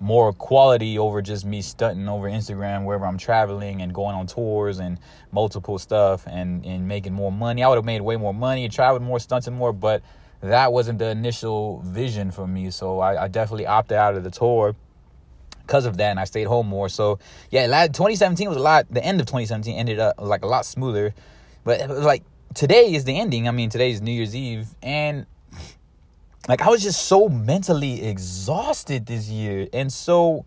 more 0.00 0.32
quality 0.32 0.98
over 0.98 1.22
just 1.22 1.44
me 1.44 1.62
stunting 1.62 2.08
over 2.08 2.28
Instagram 2.28 2.84
wherever 2.84 3.06
I'm 3.06 3.18
traveling 3.18 3.82
and 3.82 3.94
going 3.94 4.14
on 4.14 4.26
tours 4.26 4.78
and 4.78 4.98
multiple 5.32 5.78
stuff 5.78 6.26
and, 6.26 6.64
and 6.64 6.86
making 6.86 7.12
more 7.12 7.32
money. 7.32 7.62
I 7.62 7.68
would 7.68 7.76
have 7.76 7.84
made 7.84 8.00
way 8.00 8.16
more 8.16 8.34
money, 8.34 8.68
traveled 8.68 9.02
more, 9.02 9.18
stunting 9.18 9.54
more, 9.54 9.72
but 9.72 10.02
that 10.40 10.72
wasn't 10.72 10.98
the 10.98 11.08
initial 11.08 11.80
vision 11.80 12.30
for 12.30 12.46
me. 12.46 12.70
So 12.70 13.00
I, 13.00 13.24
I 13.24 13.28
definitely 13.28 13.66
opted 13.66 13.96
out 13.96 14.14
of 14.14 14.24
the 14.24 14.30
tour 14.30 14.74
because 15.62 15.84
of 15.84 15.96
that, 15.96 16.10
and 16.10 16.20
I 16.20 16.24
stayed 16.24 16.46
home 16.46 16.68
more. 16.68 16.88
So 16.88 17.18
yeah, 17.50 17.66
2017 17.66 18.48
was 18.48 18.56
a 18.56 18.60
lot. 18.60 18.86
The 18.90 19.04
end 19.04 19.20
of 19.20 19.26
2017 19.26 19.76
ended 19.76 19.98
up 19.98 20.16
like 20.18 20.44
a 20.44 20.46
lot 20.46 20.64
smoother, 20.64 21.14
but 21.64 21.88
like 21.90 22.22
today 22.54 22.94
is 22.94 23.04
the 23.04 23.18
ending. 23.18 23.48
I 23.48 23.50
mean, 23.50 23.70
today 23.70 23.90
is 23.90 24.00
New 24.00 24.12
Year's 24.12 24.36
Eve, 24.36 24.68
and 24.82 25.26
like 26.48 26.62
I 26.62 26.68
was 26.68 26.82
just 26.82 27.06
so 27.06 27.28
mentally 27.28 28.04
exhausted 28.04 29.06
this 29.06 29.28
year, 29.28 29.66
and 29.72 29.92
so 29.92 30.44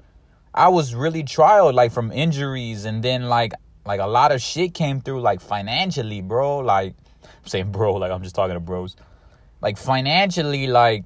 I 0.53 0.69
was 0.69 0.95
really 0.95 1.23
trialed 1.23 1.73
like 1.73 1.91
from 1.91 2.11
injuries, 2.11 2.85
and 2.85 3.03
then 3.03 3.23
like 3.23 3.53
like 3.85 3.99
a 3.99 4.07
lot 4.07 4.31
of 4.31 4.41
shit 4.41 4.73
came 4.73 5.01
through 5.01 5.21
like 5.21 5.41
financially, 5.41 6.21
bro. 6.21 6.59
Like 6.59 6.93
I'm 7.23 7.47
saying 7.47 7.71
bro, 7.71 7.93
like 8.03 8.11
I'm 8.11 8.23
just 8.23 8.35
talking 8.35 8.53
to 8.53 8.59
bros. 8.59 8.95
Like 9.61 9.77
financially, 9.77 10.67
like 10.67 11.03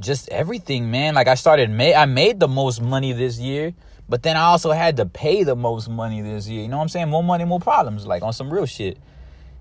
just 0.00 0.28
everything, 0.30 0.90
man. 0.90 1.14
Like 1.14 1.28
I 1.28 1.34
started 1.34 1.70
made 1.70 1.94
I 1.94 2.06
made 2.06 2.40
the 2.40 2.48
most 2.48 2.80
money 2.80 3.12
this 3.12 3.38
year, 3.38 3.72
but 4.08 4.22
then 4.22 4.36
I 4.36 4.44
also 4.44 4.72
had 4.72 4.96
to 4.96 5.06
pay 5.06 5.44
the 5.44 5.54
most 5.56 5.88
money 5.88 6.22
this 6.22 6.48
year. 6.48 6.62
You 6.62 6.68
know 6.68 6.78
what 6.78 6.84
I'm 6.84 6.88
saying? 6.88 7.08
More 7.08 7.22
money, 7.22 7.44
more 7.44 7.60
problems, 7.60 8.06
like 8.06 8.22
on 8.22 8.32
some 8.32 8.52
real 8.52 8.66
shit. 8.66 8.98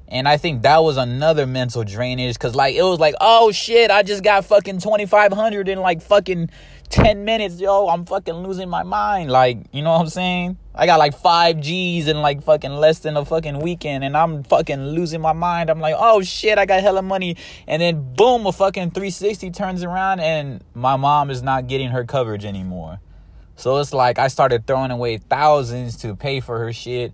And 0.09 0.27
I 0.27 0.37
think 0.37 0.61
that 0.61 0.83
was 0.83 0.97
another 0.97 1.45
mental 1.45 1.83
drainage 1.83 2.39
cuz 2.39 2.55
like 2.55 2.75
it 2.75 2.83
was 2.83 2.99
like, 2.99 3.15
"Oh 3.19 3.51
shit, 3.51 3.91
I 3.91 4.03
just 4.03 4.23
got 4.23 4.45
fucking 4.45 4.79
2500 4.79 5.67
in 5.67 5.79
like 5.79 6.01
fucking 6.01 6.49
10 6.89 7.25
minutes, 7.25 7.59
yo. 7.59 7.89
I'm 7.89 8.05
fucking 8.05 8.35
losing 8.35 8.69
my 8.69 8.83
mind." 8.83 9.29
Like, 9.31 9.57
you 9.71 9.81
know 9.81 9.91
what 9.91 10.01
I'm 10.01 10.09
saying? 10.09 10.57
I 10.73 10.85
got 10.85 10.99
like 10.99 11.17
5 11.17 11.57
Gs 11.59 12.07
in 12.07 12.21
like 12.21 12.41
fucking 12.41 12.71
less 12.71 12.99
than 12.99 13.17
a 13.17 13.25
fucking 13.25 13.59
weekend 13.59 14.03
and 14.03 14.15
I'm 14.15 14.43
fucking 14.43 14.87
losing 14.87 15.19
my 15.19 15.33
mind. 15.33 15.69
I'm 15.69 15.81
like, 15.81 15.95
"Oh 15.97 16.21
shit, 16.21 16.57
I 16.57 16.65
got 16.65 16.81
hella 16.81 17.01
money." 17.01 17.35
And 17.67 17.81
then 17.81 18.13
boom, 18.15 18.45
a 18.45 18.51
fucking 18.51 18.91
360 18.91 19.51
turns 19.51 19.83
around 19.83 20.21
and 20.21 20.63
my 20.73 20.95
mom 20.95 21.29
is 21.29 21.43
not 21.43 21.67
getting 21.67 21.89
her 21.89 22.05
coverage 22.05 22.45
anymore. 22.45 22.99
So 23.57 23.77
it's 23.77 23.91
like 23.91 24.19
I 24.19 24.27
started 24.27 24.67
throwing 24.67 24.91
away 24.91 25.17
thousands 25.17 25.97
to 25.97 26.15
pay 26.15 26.39
for 26.39 26.59
her 26.59 26.71
shit 26.71 27.11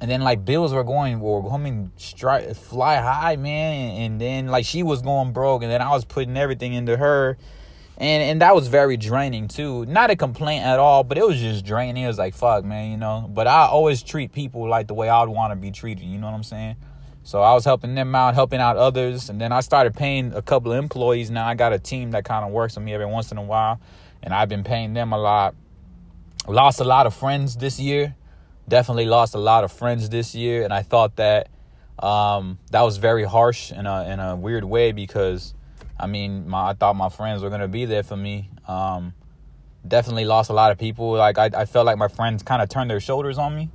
and 0.00 0.10
then 0.10 0.20
like 0.20 0.44
bills 0.44 0.72
were 0.72 0.84
going 0.84 1.20
were 1.20 1.48
coming 1.48 1.90
strike 1.96 2.54
fly 2.54 2.96
high 2.96 3.36
man. 3.36 3.96
And 3.96 4.20
then 4.20 4.46
like 4.46 4.64
she 4.64 4.82
was 4.82 5.02
going 5.02 5.32
broke 5.32 5.62
and 5.62 5.70
then 5.70 5.82
i 5.82 5.90
was 5.90 6.04
putting 6.04 6.36
everything 6.36 6.72
into 6.72 6.96
her. 6.96 7.36
And 7.96 8.22
and 8.22 8.42
that 8.42 8.54
was 8.54 8.68
very 8.68 8.96
draining 8.96 9.48
too. 9.48 9.84
Not 9.86 10.10
a 10.10 10.16
complaint 10.16 10.64
at 10.64 10.78
all 10.78 11.02
but 11.02 11.18
it 11.18 11.26
was 11.26 11.40
just 11.40 11.64
draining. 11.64 12.04
It 12.04 12.06
was 12.06 12.18
like 12.18 12.34
fuck 12.34 12.64
man 12.64 12.90
you 12.90 12.96
know? 12.96 13.28
But 13.28 13.46
i 13.46 13.66
always 13.66 14.02
treat 14.02 14.32
people 14.32 14.68
like 14.68 14.86
the 14.86 14.94
way 14.94 15.08
i 15.08 15.20
would 15.22 15.30
want 15.30 15.52
to 15.52 15.56
be 15.56 15.70
treated 15.70 16.04
you 16.04 16.18
know 16.18 16.26
what 16.26 16.34
i'm 16.34 16.44
saying? 16.44 16.76
So 17.24 17.42
i 17.42 17.52
was 17.52 17.64
helping 17.64 17.96
them 17.96 18.14
out 18.14 18.34
helping 18.34 18.60
out 18.60 18.76
others 18.76 19.28
and 19.30 19.40
then 19.40 19.50
i 19.50 19.60
started 19.60 19.94
paying 19.94 20.32
a 20.32 20.42
couple 20.42 20.72
of 20.72 20.78
employees. 20.78 21.30
Now 21.30 21.48
i 21.48 21.54
got 21.54 21.72
a 21.72 21.78
team 21.78 22.12
that 22.12 22.24
kind 22.24 22.44
of 22.44 22.52
works 22.52 22.76
with 22.76 22.84
me 22.84 22.94
every 22.94 23.06
once 23.06 23.32
in 23.32 23.38
a 23.38 23.42
while 23.42 23.80
and 24.22 24.32
i've 24.32 24.48
been 24.48 24.64
paying 24.64 24.94
them 24.94 25.12
a 25.12 25.18
lot. 25.18 25.56
Lost 26.46 26.80
a 26.80 26.84
lot 26.84 27.06
of 27.06 27.14
friends 27.14 27.56
this 27.56 27.80
year 27.80 28.14
definitely 28.68 29.06
lost 29.06 29.34
a 29.34 29.38
lot 29.38 29.64
of 29.64 29.72
friends 29.72 30.08
this 30.08 30.34
year, 30.34 30.62
and 30.64 30.72
I 30.72 30.82
thought 30.82 31.16
that 31.16 31.48
um, 31.98 32.58
that 32.70 32.82
was 32.82 32.98
very 32.98 33.24
harsh 33.24 33.72
in 33.72 33.86
a 33.86 34.04
in 34.04 34.20
a 34.20 34.36
weird 34.36 34.64
way 34.64 34.92
because 34.92 35.54
I 35.98 36.06
mean 36.06 36.48
my, 36.48 36.70
I 36.70 36.72
thought 36.74 36.94
my 36.94 37.08
friends 37.08 37.42
were 37.42 37.50
gonna 37.50 37.68
be 37.68 37.86
there 37.86 38.02
for 38.02 38.16
me. 38.16 38.50
Um, 38.66 39.14
definitely 39.86 40.24
lost 40.24 40.50
a 40.50 40.52
lot 40.52 40.70
of 40.70 40.78
people. 40.78 41.12
Like 41.12 41.38
I, 41.38 41.50
I 41.54 41.64
felt 41.64 41.86
like 41.86 41.98
my 41.98 42.08
friends 42.08 42.42
kind 42.42 42.62
of 42.62 42.68
turned 42.68 42.90
their 42.90 43.00
shoulders 43.00 43.38
on 43.38 43.56
me 43.56 43.70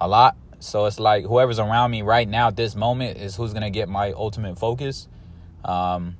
a 0.00 0.08
lot. 0.08 0.36
So 0.60 0.86
it's 0.86 0.98
like 0.98 1.24
whoever's 1.24 1.58
around 1.58 1.90
me 1.90 2.02
right 2.02 2.28
now 2.28 2.48
at 2.48 2.56
this 2.56 2.74
moment 2.74 3.18
is 3.18 3.36
who's 3.36 3.52
gonna 3.52 3.70
get 3.70 3.88
my 3.88 4.12
ultimate 4.12 4.58
focus. 4.58 5.08
Um, 5.64 6.16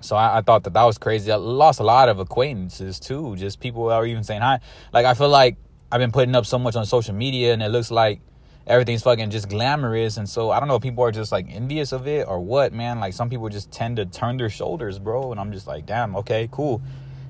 so 0.00 0.16
I, 0.16 0.38
I, 0.38 0.40
thought 0.42 0.64
that 0.64 0.74
that 0.74 0.82
was 0.82 0.98
crazy. 0.98 1.30
I 1.30 1.36
lost 1.36 1.78
a 1.78 1.84
lot 1.84 2.08
of 2.08 2.18
acquaintances 2.18 2.98
too. 2.98 3.36
Just 3.36 3.60
people 3.60 3.86
that 3.86 3.96
were 3.98 4.06
even 4.06 4.24
saying 4.24 4.40
hi. 4.40 4.58
Like 4.92 5.06
I 5.06 5.14
feel 5.14 5.28
like 5.28 5.56
I've 5.92 5.98
been 5.98 6.10
putting 6.10 6.34
up 6.34 6.46
so 6.46 6.58
much 6.58 6.74
on 6.74 6.86
social 6.86 7.14
media 7.14 7.52
and 7.52 7.62
it 7.62 7.68
looks 7.68 7.90
like 7.90 8.22
everything's 8.66 9.02
fucking 9.02 9.28
just 9.28 9.50
glamorous 9.50 10.16
and 10.16 10.26
so 10.26 10.50
I 10.50 10.58
don't 10.58 10.66
know 10.66 10.76
if 10.76 10.82
people 10.82 11.04
are 11.04 11.12
just 11.12 11.30
like 11.30 11.46
envious 11.50 11.92
of 11.92 12.08
it 12.08 12.26
or 12.26 12.40
what, 12.40 12.72
man. 12.72 12.98
Like 12.98 13.12
some 13.12 13.28
people 13.28 13.50
just 13.50 13.70
tend 13.70 13.98
to 13.98 14.06
turn 14.06 14.38
their 14.38 14.48
shoulders, 14.48 14.98
bro, 14.98 15.32
and 15.32 15.38
I'm 15.38 15.52
just 15.52 15.66
like, 15.66 15.84
damn, 15.84 16.16
okay, 16.16 16.48
cool. 16.50 16.80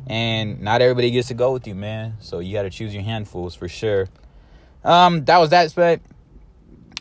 And 0.07 0.61
not 0.61 0.81
everybody 0.81 1.11
gets 1.11 1.27
to 1.29 1.35
go 1.35 1.53
with 1.53 1.67
you, 1.67 1.75
man. 1.75 2.15
So 2.21 2.39
you 2.39 2.53
got 2.53 2.63
to 2.63 2.71
choose 2.71 2.95
your 2.95 3.03
handfuls 3.03 3.57
for 3.57 3.67
sure. 3.67 4.09
Um, 4.85 5.25
that 5.25 5.39
was 5.39 5.51
that 5.51 5.65
aspect. 5.65 6.07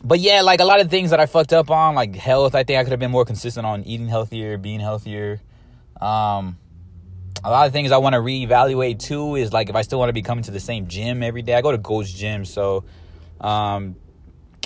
But 0.02 0.18
yeah, 0.18 0.42
like 0.42 0.58
a 0.58 0.64
lot 0.64 0.80
of 0.80 0.90
things 0.90 1.10
that 1.10 1.20
I 1.20 1.26
fucked 1.26 1.52
up 1.52 1.70
on, 1.70 1.94
like 1.94 2.16
health. 2.16 2.56
I 2.56 2.64
think 2.64 2.80
I 2.80 2.82
could 2.82 2.90
have 2.90 3.00
been 3.00 3.12
more 3.12 3.24
consistent 3.24 3.66
on 3.66 3.84
eating 3.84 4.08
healthier, 4.08 4.58
being 4.58 4.80
healthier. 4.80 5.40
Um, 6.00 6.58
a 7.44 7.50
lot 7.50 7.66
of 7.66 7.72
things 7.72 7.92
I 7.92 7.98
want 7.98 8.14
to 8.14 8.20
reevaluate 8.20 8.98
too 8.98 9.36
is 9.36 9.52
like 9.52 9.68
if 9.68 9.76
I 9.76 9.82
still 9.82 9.98
want 9.98 10.08
to 10.08 10.12
be 10.12 10.22
coming 10.22 10.44
to 10.44 10.50
the 10.50 10.60
same 10.60 10.86
gym 10.86 11.22
every 11.22 11.42
day. 11.42 11.54
I 11.54 11.62
go 11.62 11.72
to 11.72 11.78
Ghost 11.78 12.16
Gym, 12.16 12.44
so 12.44 12.84
um, 13.40 13.96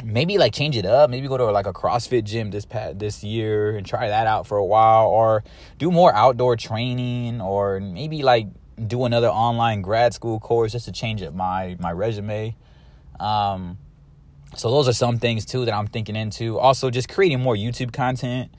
maybe 0.04 0.38
like 0.38 0.52
change 0.52 0.76
it 0.76 0.84
up. 0.84 1.08
Maybe 1.10 1.28
go 1.28 1.36
to 1.36 1.50
like 1.50 1.66
a 1.66 1.72
CrossFit 1.72 2.24
gym 2.24 2.50
this 2.50 2.64
past 2.66 2.98
this 2.98 3.24
year 3.24 3.76
and 3.76 3.86
try 3.86 4.08
that 4.08 4.26
out 4.26 4.46
for 4.46 4.58
a 4.58 4.64
while, 4.64 5.06
or 5.06 5.42
do 5.78 5.90
more 5.90 6.14
outdoor 6.14 6.56
training, 6.56 7.40
or 7.40 7.80
maybe 7.80 8.22
like 8.22 8.48
do 8.86 9.04
another 9.04 9.28
online 9.28 9.80
grad 9.80 10.12
school 10.12 10.38
course 10.38 10.72
just 10.72 10.84
to 10.84 10.92
change 10.92 11.22
up 11.22 11.34
my 11.34 11.76
my 11.80 11.92
resume. 11.92 12.54
Um, 13.18 13.78
so 14.54 14.70
those 14.70 14.88
are 14.88 14.92
some 14.92 15.18
things 15.18 15.44
too 15.44 15.64
that 15.64 15.74
I'm 15.74 15.86
thinking 15.86 16.16
into. 16.16 16.58
Also, 16.58 16.90
just 16.90 17.08
creating 17.08 17.40
more 17.40 17.54
YouTube 17.56 17.92
content. 17.92 18.50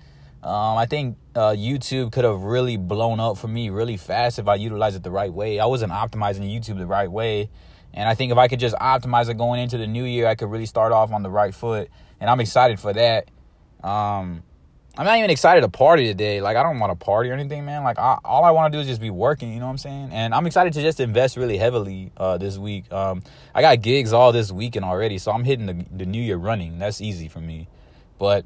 Um, 0.43 0.77
I 0.77 0.85
think 0.85 1.17
uh, 1.35 1.49
YouTube 1.49 2.11
could 2.11 2.23
have 2.23 2.41
really 2.41 2.77
blown 2.77 3.19
up 3.19 3.37
for 3.37 3.47
me 3.47 3.69
really 3.69 3.97
fast 3.97 4.39
if 4.39 4.47
I 4.47 4.55
utilized 4.55 4.95
it 4.95 5.03
the 5.03 5.11
right 5.11 5.33
way. 5.33 5.59
I 5.59 5.65
wasn't 5.65 5.91
optimizing 5.91 6.49
YouTube 6.49 6.77
the 6.77 6.85
right 6.85 7.11
way. 7.11 7.49
And 7.93 8.07
I 8.07 8.13
think 8.13 8.31
if 8.31 8.37
I 8.37 8.47
could 8.47 8.59
just 8.59 8.75
optimize 8.75 9.29
it 9.29 9.37
going 9.37 9.59
into 9.59 9.77
the 9.77 9.87
new 9.87 10.03
year, 10.03 10.27
I 10.27 10.35
could 10.35 10.51
really 10.51 10.67
start 10.67 10.91
off 10.91 11.11
on 11.11 11.23
the 11.23 11.31
right 11.31 11.53
foot. 11.53 11.89
And 12.19 12.29
I'm 12.29 12.39
excited 12.39 12.79
for 12.79 12.93
that. 12.93 13.29
Um, 13.83 14.43
I'm 14.97 15.05
not 15.05 15.17
even 15.17 15.29
excited 15.29 15.61
to 15.61 15.69
party 15.69 16.05
today. 16.05 16.41
Like, 16.41 16.57
I 16.57 16.63
don't 16.63 16.79
want 16.79 16.91
to 16.91 17.05
party 17.05 17.29
or 17.29 17.33
anything, 17.33 17.65
man. 17.65 17.83
Like, 17.83 17.99
I, 17.99 18.17
all 18.25 18.43
I 18.43 18.51
want 18.51 18.71
to 18.71 18.77
do 18.77 18.81
is 18.81 18.87
just 18.87 18.99
be 18.99 19.11
working, 19.11 19.53
you 19.53 19.59
know 19.59 19.65
what 19.65 19.71
I'm 19.71 19.77
saying? 19.77 20.09
And 20.11 20.33
I'm 20.33 20.47
excited 20.47 20.73
to 20.73 20.81
just 20.81 20.99
invest 20.99 21.37
really 21.37 21.57
heavily 21.57 22.11
uh, 22.17 22.37
this 22.39 22.57
week. 22.57 22.91
Um, 22.91 23.21
I 23.53 23.61
got 23.61 23.81
gigs 23.81 24.11
all 24.11 24.31
this 24.31 24.51
weekend 24.51 24.85
already, 24.85 25.19
so 25.19 25.31
I'm 25.31 25.43
hitting 25.43 25.67
the, 25.67 25.85
the 25.91 26.05
new 26.05 26.21
year 26.21 26.37
running. 26.37 26.79
That's 26.79 26.99
easy 26.99 27.27
for 27.27 27.39
me. 27.39 27.67
But 28.17 28.45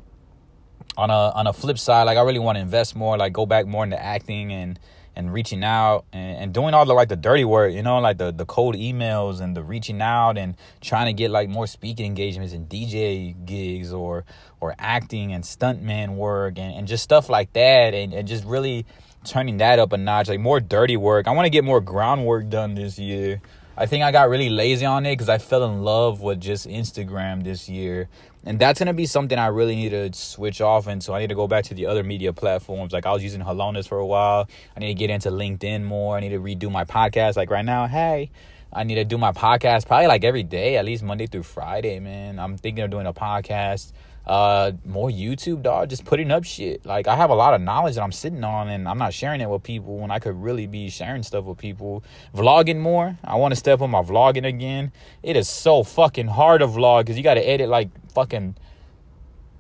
on 0.97 1.09
a 1.09 1.31
on 1.31 1.47
a 1.47 1.53
flip 1.53 1.77
side, 1.77 2.03
like 2.03 2.17
I 2.17 2.21
really 2.21 2.39
want 2.39 2.57
to 2.57 2.61
invest 2.61 2.95
more, 2.95 3.17
like 3.17 3.33
go 3.33 3.45
back 3.45 3.65
more 3.65 3.83
into 3.83 4.01
acting 4.01 4.51
and 4.51 4.79
and 5.15 5.33
reaching 5.33 5.63
out 5.63 6.05
and, 6.13 6.37
and 6.37 6.53
doing 6.53 6.73
all 6.73 6.85
the 6.85 6.93
like 6.93 7.09
the 7.09 7.15
dirty 7.15 7.43
work, 7.43 7.73
you 7.73 7.83
know, 7.83 7.99
like 7.99 8.17
the 8.17 8.31
the 8.31 8.45
cold 8.45 8.75
emails 8.75 9.41
and 9.41 9.55
the 9.55 9.63
reaching 9.63 10.01
out 10.01 10.37
and 10.37 10.55
trying 10.79 11.07
to 11.07 11.13
get 11.13 11.31
like 11.31 11.49
more 11.49 11.67
speaking 11.67 12.05
engagements 12.05 12.53
and 12.53 12.69
DJ 12.69 13.35
gigs 13.45 13.91
or 13.91 14.25
or 14.59 14.75
acting 14.79 15.33
and 15.33 15.43
stuntman 15.43 16.15
work 16.15 16.57
and, 16.57 16.73
and 16.75 16.87
just 16.87 17.03
stuff 17.03 17.29
like 17.29 17.51
that 17.53 17.93
and, 17.93 18.13
and 18.13 18.27
just 18.27 18.45
really 18.45 18.85
turning 19.23 19.57
that 19.57 19.79
up 19.79 19.93
a 19.93 19.97
notch, 19.97 20.29
like 20.29 20.39
more 20.39 20.59
dirty 20.59 20.97
work. 20.97 21.27
I 21.27 21.31
want 21.31 21.45
to 21.45 21.49
get 21.49 21.63
more 21.63 21.81
groundwork 21.81 22.49
done 22.49 22.75
this 22.75 22.97
year. 22.97 23.41
I 23.77 23.85
think 23.85 24.03
I 24.03 24.11
got 24.11 24.29
really 24.29 24.49
lazy 24.49 24.85
on 24.85 25.05
it 25.05 25.13
because 25.13 25.29
I 25.29 25.37
fell 25.37 25.63
in 25.63 25.81
love 25.81 26.21
with 26.21 26.39
just 26.39 26.67
Instagram 26.67 27.43
this 27.43 27.69
year. 27.69 28.09
And 28.43 28.57
that's 28.57 28.79
to 28.79 28.93
be 28.93 29.05
something 29.05 29.37
I 29.37 29.47
really 29.47 29.75
need 29.75 29.89
to 29.89 30.11
switch 30.13 30.61
off 30.61 30.87
and 30.87 31.03
so 31.03 31.13
I 31.13 31.19
need 31.19 31.27
to 31.27 31.35
go 31.35 31.47
back 31.47 31.65
to 31.65 31.75
the 31.75 31.85
other 31.85 32.03
media 32.03 32.33
platforms. 32.33 32.91
Like 32.91 33.05
I 33.05 33.11
was 33.11 33.23
using 33.23 33.41
Halonas 33.41 33.87
for 33.87 33.99
a 33.99 34.05
while. 34.05 34.49
I 34.75 34.79
need 34.79 34.87
to 34.87 34.93
get 34.95 35.09
into 35.11 35.29
LinkedIn 35.29 35.83
more. 35.83 36.17
I 36.17 36.21
need 36.21 36.29
to 36.29 36.39
redo 36.39 36.71
my 36.71 36.83
podcast. 36.83 37.35
Like 37.35 37.51
right 37.51 37.65
now, 37.65 37.85
hey, 37.85 38.31
I 38.73 38.83
need 38.83 38.95
to 38.95 39.05
do 39.05 39.17
my 39.17 39.31
podcast 39.31 39.85
probably 39.85 40.07
like 40.07 40.23
every 40.23 40.43
day, 40.43 40.77
at 40.77 40.85
least 40.85 41.03
Monday 41.03 41.27
through 41.27 41.43
Friday, 41.43 41.99
man. 41.99 42.39
I'm 42.39 42.57
thinking 42.57 42.83
of 42.83 42.89
doing 42.89 43.05
a 43.05 43.13
podcast 43.13 43.91
uh 44.25 44.71
more 44.85 45.09
youtube 45.09 45.63
dog 45.63 45.89
just 45.89 46.05
putting 46.05 46.29
up 46.29 46.43
shit. 46.43 46.85
Like 46.85 47.07
i 47.07 47.15
have 47.15 47.29
a 47.31 47.35
lot 47.35 47.53
of 47.53 47.61
knowledge 47.61 47.95
that 47.95 48.03
i'm 48.03 48.11
sitting 48.11 48.43
on 48.43 48.69
and 48.69 48.87
i'm 48.87 48.97
not 48.97 49.13
sharing 49.13 49.41
it 49.41 49.49
with 49.49 49.63
people 49.63 49.97
when 49.97 50.11
i 50.11 50.19
could 50.19 50.35
really 50.35 50.67
be 50.67 50.89
sharing 50.89 51.23
stuff 51.23 51.45
with 51.45 51.57
people. 51.57 52.03
Vlogging 52.35 52.79
more. 52.79 53.17
I 53.23 53.35
want 53.35 53.51
to 53.51 53.55
step 53.55 53.81
on 53.81 53.89
my 53.89 54.01
vlogging 54.01 54.45
again. 54.45 54.91
It 55.23 55.35
is 55.35 55.49
so 55.49 55.83
fucking 55.83 56.27
hard 56.27 56.61
to 56.61 56.67
vlog 56.67 57.01
because 57.01 57.17
you 57.17 57.23
got 57.23 57.35
to 57.35 57.41
edit 57.41 57.69
like 57.69 57.89
fucking 58.13 58.55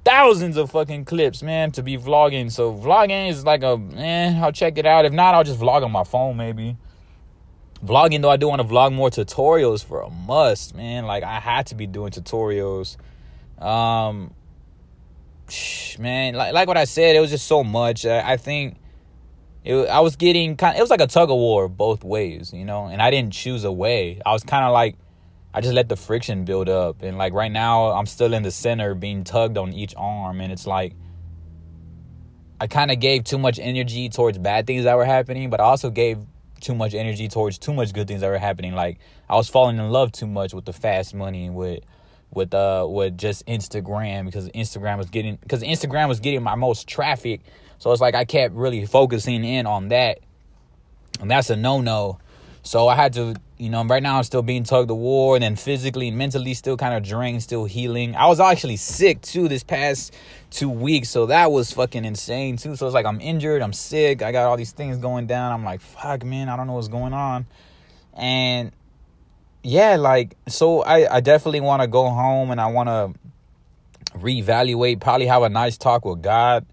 thousands 0.03 0.57
of 0.57 0.71
fucking 0.71 1.05
clips 1.05 1.43
man 1.43 1.71
to 1.71 1.83
be 1.83 1.97
vlogging. 1.97 2.51
So 2.51 2.73
vlogging 2.73 3.29
is 3.29 3.45
like 3.45 3.63
a 3.63 3.81
eh, 3.95 4.39
i'll 4.41 4.51
check 4.51 4.77
it 4.77 4.85
out. 4.85 5.05
If 5.05 5.13
not 5.13 5.33
i'll 5.33 5.43
just 5.43 5.59
vlog 5.59 5.83
on 5.83 5.91
my 5.91 6.03
phone 6.03 6.37
maybe. 6.37 6.77
Vlogging 7.83 8.21
though 8.21 8.29
i 8.29 8.37
do 8.37 8.47
want 8.47 8.61
to 8.61 8.67
vlog 8.67 8.93
more 8.93 9.09
tutorials 9.09 9.83
for 9.83 10.01
a 10.01 10.09
must 10.09 10.75
man. 10.75 11.05
Like 11.05 11.23
i 11.23 11.39
had 11.39 11.67
to 11.67 11.75
be 11.75 11.87
doing 11.87 12.11
tutorials. 12.11 12.97
Um 13.59 14.33
man, 15.99 16.33
like 16.35 16.53
like 16.53 16.67
what 16.67 16.77
I 16.77 16.85
said, 16.85 17.15
it 17.15 17.19
was 17.19 17.31
just 17.31 17.47
so 17.47 17.63
much. 17.63 18.05
I, 18.05 18.33
I 18.33 18.37
think 18.37 18.77
it, 19.63 19.75
I 19.87 19.99
was 19.99 20.15
getting 20.15 20.57
kind. 20.57 20.77
It 20.77 20.81
was 20.81 20.89
like 20.89 21.01
a 21.01 21.07
tug 21.07 21.29
of 21.29 21.37
war 21.37 21.67
both 21.67 22.03
ways, 22.03 22.53
you 22.53 22.65
know. 22.65 22.85
And 22.85 23.01
I 23.01 23.11
didn't 23.11 23.33
choose 23.33 23.63
a 23.63 23.71
way. 23.71 24.21
I 24.25 24.33
was 24.33 24.43
kind 24.43 24.65
of 24.65 24.73
like, 24.73 24.95
I 25.53 25.61
just 25.61 25.73
let 25.73 25.89
the 25.89 25.95
friction 25.95 26.45
build 26.45 26.69
up, 26.69 27.01
and 27.01 27.17
like 27.17 27.33
right 27.33 27.51
now, 27.51 27.91
I'm 27.91 28.05
still 28.05 28.33
in 28.33 28.43
the 28.43 28.51
center, 28.51 28.95
being 28.95 29.23
tugged 29.23 29.57
on 29.57 29.73
each 29.73 29.93
arm, 29.97 30.41
and 30.41 30.51
it's 30.51 30.67
like, 30.67 30.93
I 32.59 32.67
kind 32.67 32.91
of 32.91 32.99
gave 32.99 33.23
too 33.23 33.37
much 33.37 33.59
energy 33.59 34.09
towards 34.09 34.37
bad 34.37 34.67
things 34.67 34.83
that 34.83 34.95
were 34.95 35.05
happening, 35.05 35.49
but 35.49 35.59
I 35.59 35.63
also 35.63 35.89
gave 35.89 36.19
too 36.61 36.75
much 36.75 36.93
energy 36.93 37.27
towards 37.27 37.57
too 37.57 37.73
much 37.73 37.91
good 37.91 38.07
things 38.07 38.21
that 38.21 38.29
were 38.29 38.37
happening. 38.37 38.73
Like 38.73 38.99
I 39.27 39.35
was 39.35 39.49
falling 39.49 39.77
in 39.77 39.89
love 39.89 40.11
too 40.11 40.27
much 40.27 40.53
with 40.53 40.65
the 40.65 40.73
fast 40.73 41.13
money 41.13 41.47
and 41.47 41.55
with 41.55 41.83
with 42.33 42.53
uh 42.53 42.85
with 42.89 43.17
just 43.17 43.45
Instagram 43.45 44.25
because 44.25 44.49
Instagram 44.49 44.97
was 44.97 45.09
getting 45.09 45.35
because 45.35 45.63
Instagram 45.63 46.07
was 46.07 46.19
getting 46.19 46.43
my 46.43 46.55
most 46.55 46.87
traffic. 46.87 47.41
So 47.77 47.91
it's 47.91 48.01
like 48.01 48.15
I 48.15 48.25
kept 48.25 48.53
really 48.55 48.85
focusing 48.85 49.43
in 49.43 49.65
on 49.65 49.89
that. 49.89 50.19
And 51.19 51.29
that's 51.29 51.49
a 51.49 51.55
no 51.55 51.81
no. 51.81 52.19
So 52.63 52.87
I 52.87 52.95
had 52.95 53.13
to, 53.13 53.33
you 53.57 53.71
know, 53.71 53.83
right 53.85 54.03
now 54.03 54.17
I'm 54.17 54.23
still 54.23 54.43
being 54.43 54.63
tugged 54.63 54.91
of 54.91 54.97
war 54.97 55.35
and 55.35 55.41
then 55.41 55.55
physically 55.55 56.09
and 56.09 56.17
mentally 56.17 56.53
still 56.53 56.77
kind 56.77 56.93
of 56.93 57.01
drained, 57.03 57.41
still 57.41 57.65
healing. 57.65 58.15
I 58.15 58.27
was 58.27 58.39
actually 58.39 58.77
sick 58.77 59.21
too 59.21 59.47
this 59.47 59.63
past 59.63 60.13
two 60.51 60.69
weeks. 60.69 61.09
So 61.09 61.25
that 61.25 61.51
was 61.51 61.71
fucking 61.71 62.05
insane 62.05 62.57
too. 62.57 62.75
So 62.75 62.85
it's 62.85 62.93
like 62.93 63.07
I'm 63.07 63.19
injured, 63.19 63.63
I'm 63.63 63.73
sick, 63.73 64.21
I 64.21 64.31
got 64.31 64.45
all 64.45 64.57
these 64.57 64.73
things 64.73 64.97
going 64.97 65.25
down. 65.25 65.51
I'm 65.51 65.63
like, 65.63 65.81
fuck 65.81 66.23
man, 66.23 66.49
I 66.49 66.55
don't 66.55 66.67
know 66.67 66.73
what's 66.73 66.87
going 66.87 67.13
on. 67.13 67.47
And 68.13 68.71
yeah, 69.63 69.95
like 69.95 70.35
so 70.47 70.81
I, 70.81 71.17
I 71.17 71.19
definitely 71.19 71.61
want 71.61 71.81
to 71.81 71.87
go 71.87 72.09
home 72.09 72.51
and 72.51 72.59
I 72.59 72.67
want 72.67 72.89
to 72.89 74.17
reevaluate, 74.17 74.99
probably 74.99 75.27
have 75.27 75.43
a 75.43 75.49
nice 75.49 75.77
talk 75.77 76.05
with 76.05 76.21
God. 76.21 76.65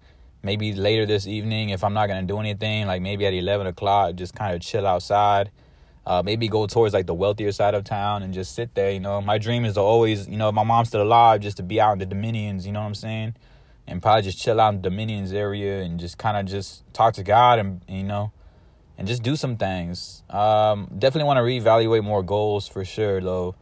Maybe 0.42 0.72
later 0.72 1.04
this 1.04 1.26
evening, 1.26 1.70
if 1.70 1.82
I'm 1.82 1.94
not 1.94 2.06
gonna 2.06 2.22
do 2.22 2.38
anything, 2.38 2.86
like 2.86 3.02
maybe 3.02 3.26
at 3.26 3.34
eleven 3.34 3.66
o'clock, 3.66 4.14
just 4.14 4.34
kind 4.34 4.54
of 4.54 4.62
chill 4.62 4.86
outside. 4.86 5.50
Uh, 6.06 6.22
maybe 6.24 6.48
go 6.48 6.66
towards 6.66 6.94
like 6.94 7.04
the 7.04 7.12
wealthier 7.12 7.52
side 7.52 7.74
of 7.74 7.84
town 7.84 8.22
and 8.22 8.32
just 8.32 8.54
sit 8.54 8.74
there. 8.74 8.90
You 8.90 9.00
know, 9.00 9.20
my 9.20 9.36
dream 9.36 9.66
is 9.66 9.74
to 9.74 9.80
always, 9.80 10.26
you 10.26 10.38
know, 10.38 10.48
if 10.48 10.54
my 10.54 10.62
mom's 10.62 10.88
still 10.88 11.02
alive, 11.02 11.40
just 11.40 11.58
to 11.58 11.62
be 11.62 11.80
out 11.80 11.92
in 11.92 11.98
the 11.98 12.06
Dominions. 12.06 12.66
You 12.66 12.72
know 12.72 12.80
what 12.80 12.86
I'm 12.86 12.94
saying? 12.94 13.34
And 13.86 14.00
probably 14.00 14.22
just 14.22 14.38
chill 14.38 14.58
out 14.58 14.70
in 14.70 14.80
the 14.80 14.88
Dominions 14.88 15.32
area 15.34 15.82
and 15.82 16.00
just 16.00 16.16
kind 16.16 16.38
of 16.38 16.46
just 16.46 16.82
talk 16.94 17.12
to 17.14 17.22
God 17.22 17.58
and 17.58 17.82
you 17.88 18.04
know 18.04 18.32
and 18.98 19.08
just 19.08 19.22
do 19.22 19.36
some 19.36 19.56
things. 19.56 20.22
Um, 20.28 20.90
definitely 20.98 21.28
want 21.28 21.38
to 21.38 21.42
reevaluate 21.42 22.04
more 22.04 22.22
goals 22.22 22.68
for 22.68 22.84
sure, 22.84 23.22
though. 23.22 23.54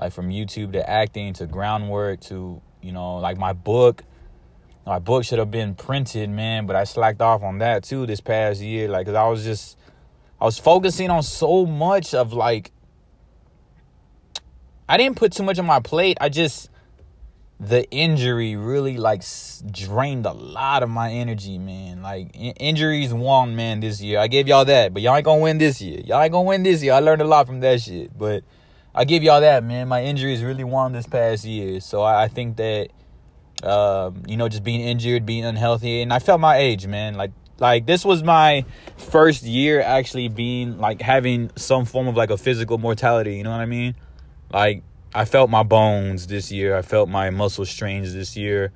Like 0.00 0.12
from 0.12 0.30
YouTube 0.30 0.72
to 0.72 0.88
acting 0.88 1.34
to 1.34 1.46
groundwork 1.46 2.20
to 2.22 2.62
you 2.84 2.92
know, 2.92 3.16
like 3.16 3.38
my 3.38 3.52
book. 3.52 4.04
My 4.86 4.98
book 4.98 5.24
should 5.24 5.38
have 5.38 5.50
been 5.50 5.74
printed, 5.74 6.28
man, 6.28 6.66
but 6.66 6.76
I 6.76 6.84
slacked 6.84 7.22
off 7.22 7.42
on 7.42 7.58
that 7.58 7.82
too 7.82 8.04
this 8.04 8.20
past 8.20 8.60
year. 8.60 8.88
Like, 8.88 9.06
cause 9.06 9.14
I 9.14 9.26
was 9.26 9.42
just, 9.42 9.78
I 10.38 10.44
was 10.44 10.58
focusing 10.58 11.08
on 11.08 11.22
so 11.22 11.64
much 11.64 12.12
of 12.12 12.34
like, 12.34 12.70
I 14.86 14.98
didn't 14.98 15.16
put 15.16 15.32
too 15.32 15.42
much 15.42 15.58
on 15.58 15.64
my 15.64 15.80
plate. 15.80 16.18
I 16.20 16.28
just, 16.28 16.68
the 17.68 17.88
injury 17.90 18.56
really 18.56 18.96
like 18.96 19.22
drained 19.70 20.26
a 20.26 20.32
lot 20.32 20.82
of 20.82 20.90
my 20.90 21.10
energy, 21.10 21.58
man. 21.58 22.02
Like 22.02 22.34
in- 22.34 22.52
injuries 22.52 23.12
won, 23.12 23.56
man, 23.56 23.80
this 23.80 24.00
year. 24.00 24.18
I 24.18 24.26
gave 24.26 24.48
y'all 24.48 24.64
that, 24.64 24.92
but 24.92 25.02
y'all 25.02 25.16
ain't 25.16 25.24
gonna 25.24 25.40
win 25.40 25.58
this 25.58 25.80
year. 25.80 26.00
Y'all 26.04 26.20
ain't 26.20 26.32
gonna 26.32 26.48
win 26.48 26.62
this 26.62 26.82
year. 26.82 26.92
I 26.92 27.00
learned 27.00 27.22
a 27.22 27.26
lot 27.26 27.46
from 27.46 27.60
that 27.60 27.80
shit, 27.80 28.16
but 28.16 28.44
I 28.94 29.04
give 29.04 29.22
y'all 29.22 29.40
that, 29.40 29.64
man. 29.64 29.88
My 29.88 30.02
injuries 30.04 30.42
really 30.42 30.64
won 30.64 30.92
this 30.92 31.06
past 31.06 31.44
year, 31.44 31.80
so 31.80 32.02
I, 32.02 32.24
I 32.24 32.28
think 32.28 32.56
that, 32.56 32.88
um, 33.62 34.22
you 34.26 34.36
know, 34.36 34.48
just 34.48 34.62
being 34.62 34.80
injured, 34.80 35.24
being 35.24 35.44
unhealthy, 35.44 36.02
and 36.02 36.12
I 36.12 36.18
felt 36.18 36.40
my 36.40 36.56
age, 36.56 36.86
man. 36.86 37.14
Like 37.14 37.32
like 37.58 37.86
this 37.86 38.04
was 38.04 38.22
my 38.22 38.64
first 38.96 39.44
year 39.44 39.80
actually 39.80 40.28
being 40.28 40.78
like 40.78 41.00
having 41.00 41.50
some 41.56 41.84
form 41.84 42.08
of 42.08 42.16
like 42.16 42.30
a 42.30 42.36
physical 42.36 42.78
mortality. 42.78 43.36
You 43.36 43.44
know 43.44 43.50
what 43.50 43.60
I 43.60 43.66
mean? 43.66 43.94
Like 44.52 44.82
I 45.14 45.24
felt 45.24 45.48
my 45.48 45.62
bones 45.62 46.26
this 46.26 46.50
year. 46.50 46.76
I 46.76 46.82
felt 46.82 47.08
my 47.08 47.30
muscle 47.30 47.64
strains 47.64 48.12
this 48.12 48.36
year. 48.36 48.72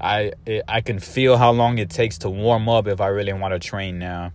I 0.00 0.32
it, 0.44 0.64
I 0.66 0.80
can 0.80 0.98
feel 0.98 1.36
how 1.36 1.52
long 1.52 1.78
it 1.78 1.90
takes 1.90 2.18
to 2.18 2.30
warm 2.30 2.68
up 2.68 2.88
if 2.88 3.00
I 3.00 3.06
really 3.08 3.32
want 3.32 3.54
to 3.54 3.60
train 3.60 3.98
now. 4.00 4.32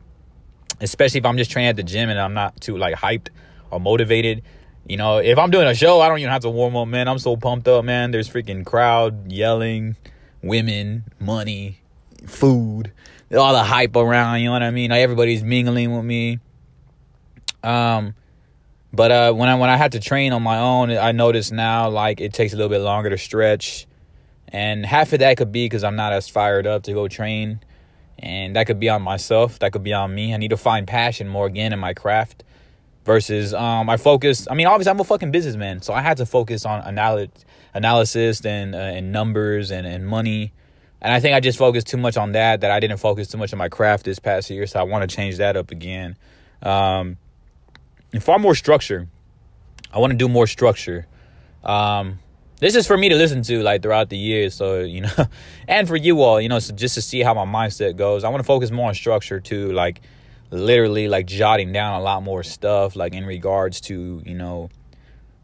Especially 0.79 1.19
if 1.19 1.25
I'm 1.25 1.37
just 1.37 1.51
training 1.51 1.69
at 1.69 1.75
the 1.75 1.83
gym 1.83 2.09
and 2.09 2.17
I'm 2.17 2.33
not 2.33 2.61
too 2.61 2.77
like 2.77 2.95
hyped 2.95 3.27
or 3.69 3.81
motivated. 3.81 4.43
You 4.87 4.95
know, 4.95 5.17
if 5.17 5.37
I'm 5.37 5.51
doing 5.51 5.67
a 5.67 5.75
show, 5.75 5.99
I 5.99 6.07
don't 6.07 6.19
even 6.19 6.31
have 6.31 6.41
to 6.43 6.49
warm 6.49 6.75
up, 6.77 6.87
man. 6.87 7.09
I'm 7.09 7.19
so 7.19 7.35
pumped 7.35 7.67
up, 7.67 7.83
man. 7.83 8.11
There's 8.11 8.29
freaking 8.29 8.65
crowd 8.65 9.29
yelling, 9.29 9.97
women, 10.41 11.03
money, 11.19 11.81
food, 12.25 12.93
all 13.35 13.53
the 13.53 13.63
hype 13.63 13.95
around, 13.97 14.39
you 14.39 14.45
know 14.45 14.53
what 14.53 14.63
I 14.63 14.71
mean? 14.71 14.89
Like 14.89 15.01
everybody's 15.01 15.43
mingling 15.43 15.95
with 15.95 16.05
me. 16.05 16.39
Um 17.61 18.15
but 18.91 19.11
uh, 19.11 19.33
when 19.33 19.49
I 19.49 19.55
when 19.55 19.69
I 19.69 19.77
had 19.77 19.91
to 19.91 19.99
train 19.99 20.33
on 20.33 20.41
my 20.41 20.59
own, 20.59 20.91
I 20.91 21.11
notice 21.11 21.51
now 21.51 21.89
like 21.89 22.21
it 22.21 22.33
takes 22.33 22.53
a 22.53 22.55
little 22.55 22.69
bit 22.69 22.79
longer 22.79 23.09
to 23.09 23.17
stretch, 23.17 23.87
and 24.47 24.85
half 24.85 25.13
of 25.13 25.19
that 25.19 25.37
could 25.37 25.51
be 25.51 25.65
because 25.65 25.83
I'm 25.83 25.95
not 25.95 26.11
as 26.11 26.27
fired 26.27 26.65
up 26.65 26.83
to 26.83 26.93
go 26.93 27.07
train, 27.07 27.59
and 28.17 28.55
that 28.55 28.65
could 28.65 28.79
be 28.79 28.89
on 28.89 29.01
myself. 29.01 29.59
That 29.59 29.73
could 29.73 29.83
be 29.83 29.93
on 29.93 30.13
me. 30.13 30.33
I 30.33 30.37
need 30.37 30.49
to 30.49 30.57
find 30.57 30.87
passion 30.87 31.27
more 31.27 31.45
again 31.45 31.71
in 31.71 31.79
my 31.79 31.93
craft, 31.93 32.43
versus 33.05 33.53
um 33.53 33.89
I 33.89 33.97
focus. 33.97 34.47
I 34.49 34.55
mean, 34.55 34.65
obviously 34.65 34.91
I'm 34.91 34.99
a 34.99 35.03
fucking 35.03 35.31
businessman, 35.31 35.81
so 35.81 35.93
I 35.93 36.01
had 36.01 36.17
to 36.17 36.25
focus 36.25 36.65
on 36.65 36.81
analy- 36.81 37.29
analysis 37.75 38.43
and 38.43 38.73
uh, 38.73 38.79
and 38.79 39.11
numbers 39.11 39.71
and 39.71 39.85
and 39.85 40.07
money. 40.07 40.51
And 41.01 41.13
I 41.13 41.19
think 41.21 41.33
I 41.33 41.39
just 41.39 41.57
focused 41.57 41.87
too 41.87 41.97
much 41.97 42.17
on 42.17 42.31
that. 42.33 42.61
That 42.61 42.71
I 42.71 42.79
didn't 42.79 42.97
focus 42.97 43.27
too 43.27 43.37
much 43.37 43.53
on 43.53 43.59
my 43.59 43.69
craft 43.69 44.03
this 44.03 44.19
past 44.19 44.49
year. 44.49 44.65
So 44.67 44.79
I 44.79 44.83
want 44.83 45.07
to 45.07 45.15
change 45.15 45.37
that 45.37 45.55
up 45.55 45.71
again. 45.71 46.17
Um, 46.61 47.17
and 48.13 48.23
far 48.23 48.39
more 48.39 48.55
structure. 48.55 49.07
I 49.91 49.99
want 49.99 50.11
to 50.11 50.17
do 50.17 50.29
more 50.29 50.47
structure. 50.47 51.07
Um, 51.63 52.19
this 52.59 52.75
is 52.75 52.85
for 52.85 52.97
me 52.97 53.09
to 53.09 53.15
listen 53.15 53.41
to 53.43 53.61
like 53.61 53.81
throughout 53.81 54.09
the 54.09 54.17
years, 54.17 54.53
so 54.53 54.79
you 54.79 55.01
know, 55.01 55.11
and 55.67 55.87
for 55.87 55.95
you 55.95 56.21
all, 56.21 56.41
you 56.41 56.49
know, 56.49 56.59
so 56.59 56.73
just 56.73 56.95
to 56.95 57.01
see 57.01 57.21
how 57.21 57.33
my 57.33 57.45
mindset 57.45 57.95
goes. 57.95 58.23
I 58.23 58.29
want 58.29 58.41
to 58.41 58.45
focus 58.45 58.69
more 58.71 58.89
on 58.89 58.95
structure 58.95 59.39
too, 59.39 59.71
like 59.71 60.01
literally 60.51 61.07
like 61.07 61.25
jotting 61.25 61.71
down 61.71 61.99
a 61.99 62.03
lot 62.03 62.23
more 62.23 62.43
stuff, 62.43 62.95
like 62.95 63.13
in 63.13 63.25
regards 63.25 63.81
to 63.81 64.21
you 64.25 64.35
know, 64.35 64.69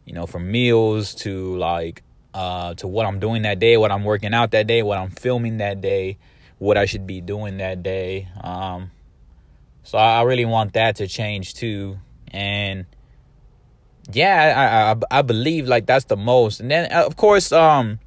you 0.04 0.12
know, 0.12 0.26
from 0.26 0.50
meals 0.50 1.14
to 1.16 1.56
like 1.56 2.02
uh 2.34 2.74
to 2.74 2.86
what 2.86 3.06
I'm 3.06 3.18
doing 3.18 3.42
that 3.42 3.58
day, 3.58 3.76
what 3.76 3.90
I'm 3.90 4.04
working 4.04 4.34
out 4.34 4.50
that 4.50 4.66
day, 4.66 4.82
what 4.82 4.98
I'm 4.98 5.10
filming 5.10 5.58
that 5.58 5.80
day, 5.80 6.18
what 6.58 6.76
I 6.76 6.84
should 6.84 7.06
be 7.06 7.20
doing 7.22 7.58
that 7.58 7.82
day. 7.82 8.28
Um, 8.42 8.90
so 9.84 9.96
I 9.96 10.22
really 10.22 10.44
want 10.44 10.74
that 10.74 10.96
to 10.96 11.06
change 11.06 11.54
too 11.54 11.98
and 12.32 12.86
yeah, 14.12 14.94
I, 15.10 15.16
I 15.16 15.18
I 15.18 15.22
believe 15.22 15.66
like 15.66 15.86
that's 15.86 16.04
the 16.06 16.16
most. 16.16 16.60
And 16.60 16.70
then 16.70 16.92
of 16.92 17.16
course, 17.16 17.52
um, 17.52 17.98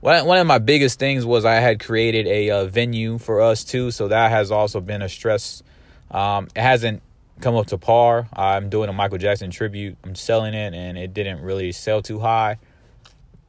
one 0.00 0.26
one 0.26 0.38
of 0.38 0.46
my 0.46 0.58
biggest 0.58 0.98
things 0.98 1.24
was 1.24 1.44
I 1.44 1.54
had 1.54 1.80
created 1.80 2.26
a 2.26 2.50
uh, 2.50 2.64
venue 2.66 3.18
for 3.18 3.40
us 3.40 3.64
too, 3.64 3.90
so 3.90 4.08
that 4.08 4.30
has 4.30 4.50
also 4.50 4.80
been 4.80 5.02
a 5.02 5.08
stress. 5.08 5.62
Um, 6.10 6.48
it 6.56 6.62
hasn't 6.62 7.02
come 7.40 7.56
up 7.56 7.66
to 7.66 7.78
par. 7.78 8.28
I'm 8.32 8.68
doing 8.68 8.88
a 8.88 8.92
Michael 8.92 9.18
Jackson 9.18 9.50
tribute. 9.50 9.96
I'm 10.04 10.14
selling 10.14 10.54
it, 10.54 10.74
and 10.74 10.98
it 10.98 11.14
didn't 11.14 11.40
really 11.40 11.72
sell 11.72 12.02
too 12.02 12.18
high. 12.18 12.58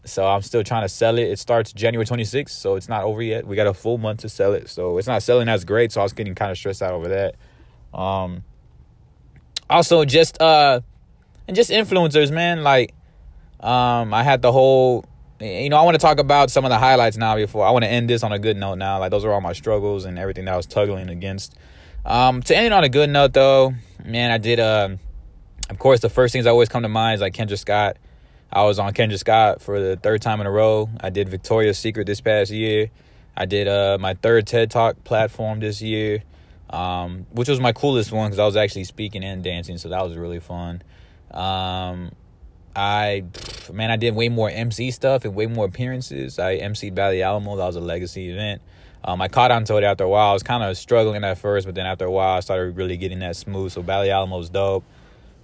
So 0.03 0.27
I'm 0.27 0.41
still 0.41 0.63
trying 0.63 0.81
to 0.81 0.89
sell 0.89 1.17
it. 1.17 1.29
It 1.29 1.39
starts 1.39 1.73
January 1.73 2.05
26th, 2.05 2.49
so 2.49 2.75
it's 2.75 2.89
not 2.89 3.03
over 3.03 3.21
yet. 3.21 3.45
We 3.45 3.55
got 3.55 3.67
a 3.67 3.73
full 3.73 3.97
month 3.97 4.21
to 4.21 4.29
sell 4.29 4.53
it, 4.53 4.69
so 4.69 4.97
it's 4.97 5.07
not 5.07 5.21
selling 5.23 5.47
as 5.47 5.63
great. 5.63 5.91
So 5.91 6.01
I 6.01 6.03
was 6.03 6.13
getting 6.13 6.35
kind 6.35 6.51
of 6.51 6.57
stressed 6.57 6.81
out 6.81 6.93
over 6.93 7.09
that. 7.09 7.35
Um, 7.97 8.43
also 9.71 10.05
just 10.05 10.41
uh 10.41 10.81
and 11.47 11.55
just 11.55 11.71
influencers 11.71 12.31
man 12.31 12.63
like 12.63 12.93
um 13.61 14.13
i 14.13 14.21
had 14.21 14.41
the 14.41 14.51
whole 14.51 15.05
you 15.39 15.69
know 15.69 15.77
i 15.77 15.83
want 15.83 15.95
to 15.95 15.99
talk 15.99 16.19
about 16.19 16.51
some 16.51 16.65
of 16.65 16.69
the 16.69 16.77
highlights 16.77 17.17
now 17.17 17.35
before 17.35 17.65
i 17.65 17.71
want 17.71 17.83
to 17.83 17.89
end 17.89 18.09
this 18.09 18.21
on 18.21 18.31
a 18.31 18.39
good 18.39 18.57
note 18.57 18.75
now 18.75 18.99
like 18.99 19.11
those 19.11 19.23
are 19.25 19.31
all 19.31 19.41
my 19.41 19.53
struggles 19.53 20.05
and 20.05 20.19
everything 20.19 20.45
that 20.45 20.53
i 20.53 20.57
was 20.57 20.65
tugging 20.65 21.09
against. 21.09 21.55
Um 22.03 22.41
to 22.43 22.57
end 22.57 22.73
on 22.73 22.83
a 22.83 22.89
good 22.89 23.09
note 23.09 23.33
though 23.33 23.73
man 24.03 24.31
i 24.31 24.37
did 24.37 24.59
uh 24.59 24.89
of 25.69 25.79
course 25.79 25.99
the 26.01 26.09
first 26.09 26.33
things 26.33 26.45
that 26.45 26.51
always 26.51 26.67
come 26.69 26.83
to 26.83 26.89
mind 26.89 27.15
is 27.15 27.21
like 27.21 27.33
kendra 27.33 27.57
scott. 27.57 27.97
I 28.51 28.63
was 28.63 28.79
on 28.79 28.91
kendra 28.93 29.17
scott 29.17 29.61
for 29.61 29.79
the 29.79 29.95
third 29.95 30.21
time 30.21 30.41
in 30.41 30.47
a 30.47 30.51
row. 30.51 30.89
I 30.99 31.11
did 31.11 31.29
victoria's 31.29 31.77
secret 31.77 32.07
this 32.07 32.19
past 32.19 32.51
year. 32.51 32.89
I 33.37 33.45
did 33.45 33.67
uh 33.67 33.97
my 33.99 34.15
third 34.15 34.47
ted 34.47 34.71
talk 34.71 35.03
platform 35.03 35.59
this 35.59 35.81
year 35.81 36.23
um, 36.71 37.25
which 37.31 37.49
was 37.49 37.59
my 37.59 37.73
coolest 37.73 38.11
one 38.11 38.29
because 38.29 38.39
I 38.39 38.45
was 38.45 38.55
actually 38.55 38.85
speaking 38.85 39.23
and 39.23 39.43
dancing, 39.43 39.77
so 39.77 39.89
that 39.89 40.01
was 40.03 40.15
really 40.15 40.39
fun. 40.39 40.81
Um, 41.31 42.11
I, 42.75 43.25
man, 43.71 43.91
I 43.91 43.97
did 43.97 44.15
way 44.15 44.29
more 44.29 44.49
MC 44.49 44.91
stuff 44.91 45.25
and 45.25 45.35
way 45.35 45.47
more 45.47 45.65
appearances. 45.65 46.39
I 46.39 46.57
MC'd 46.57 46.95
Valley 46.95 47.21
Alamo, 47.21 47.57
that 47.57 47.65
was 47.65 47.75
a 47.75 47.81
legacy 47.81 48.29
event. 48.29 48.61
Um, 49.03 49.21
I 49.21 49.27
caught 49.27 49.51
on 49.51 49.65
to 49.65 49.77
it 49.77 49.83
after 49.83 50.03
a 50.03 50.09
while. 50.09 50.29
I 50.29 50.33
was 50.33 50.43
kind 50.43 50.63
of 50.63 50.77
struggling 50.77 51.23
at 51.23 51.37
first, 51.37 51.65
but 51.65 51.75
then 51.75 51.85
after 51.85 52.05
a 52.05 52.11
while, 52.11 52.37
I 52.37 52.39
started 52.39 52.77
really 52.77 52.97
getting 52.97 53.19
that 53.19 53.35
smooth. 53.35 53.71
So 53.71 53.81
Valley 53.81 54.11
Alamo's 54.11 54.49
dope. 54.49 54.83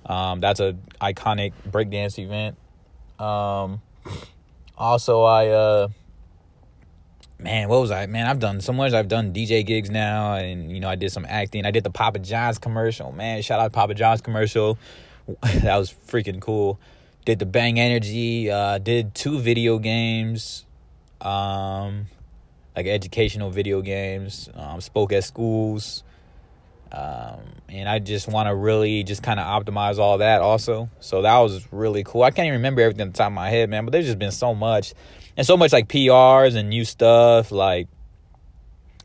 Um, 0.05 0.39
that's 0.39 0.59
a 0.59 0.77
iconic 1.01 1.53
breakdance 1.69 2.19
event. 2.19 2.55
Um, 3.19 3.81
also, 4.77 5.23
I 5.23 5.47
uh, 5.47 5.87
man, 7.39 7.69
what 7.69 7.81
was 7.81 7.91
I? 7.91 8.05
Man, 8.07 8.27
I've 8.27 8.39
done 8.39 8.61
so 8.61 8.73
much. 8.73 8.93
I've 8.93 9.07
done 9.07 9.33
DJ 9.33 9.65
gigs 9.65 9.89
now, 9.89 10.35
and 10.35 10.71
you 10.71 10.79
know, 10.79 10.89
I 10.89 10.95
did 10.95 11.11
some 11.11 11.25
acting. 11.27 11.65
I 11.65 11.71
did 11.71 11.83
the 11.83 11.89
Papa 11.89 12.19
John's 12.19 12.57
commercial. 12.57 13.11
Man, 13.11 13.41
shout 13.41 13.59
out 13.59 13.71
Papa 13.73 13.93
John's 13.93 14.21
commercial. 14.21 14.77
that 15.41 15.77
was 15.77 15.93
freaking 16.07 16.39
cool. 16.39 16.79
Did 17.25 17.39
the 17.39 17.45
Bang 17.45 17.79
Energy. 17.79 18.49
Uh, 18.49 18.77
did 18.77 19.13
two 19.13 19.39
video 19.39 19.79
games. 19.79 20.65
Um, 21.21 22.05
like 22.75 22.85
educational 22.85 23.49
video 23.49 23.81
games. 23.81 24.49
Um, 24.53 24.81
spoke 24.81 25.11
at 25.11 25.23
schools. 25.23 26.03
Um, 26.89 27.41
and 27.67 27.89
I 27.89 27.99
just 27.99 28.29
want 28.29 28.47
to 28.47 28.55
really 28.55 29.03
just 29.03 29.21
kind 29.21 29.41
of 29.41 29.45
optimize 29.45 29.97
all 29.97 30.19
that 30.19 30.41
also. 30.41 30.89
So 31.01 31.23
that 31.23 31.37
was 31.39 31.67
really 31.73 32.03
cool. 32.05 32.23
I 32.23 32.31
can't 32.31 32.45
even 32.45 32.59
remember 32.59 32.81
everything 32.81 33.07
at 33.07 33.13
the 33.13 33.17
top 33.17 33.27
of 33.27 33.33
my 33.33 33.49
head, 33.49 33.69
man, 33.69 33.83
but 33.83 33.91
there's 33.91 34.05
just 34.05 34.19
been 34.19 34.31
so 34.31 34.55
much 34.55 34.93
and 35.37 35.45
so 35.45 35.55
much 35.55 35.71
like 35.71 35.87
PRs 35.87 36.55
and 36.55 36.69
new 36.69 36.83
stuff. 36.83 37.51
Like 37.51 37.87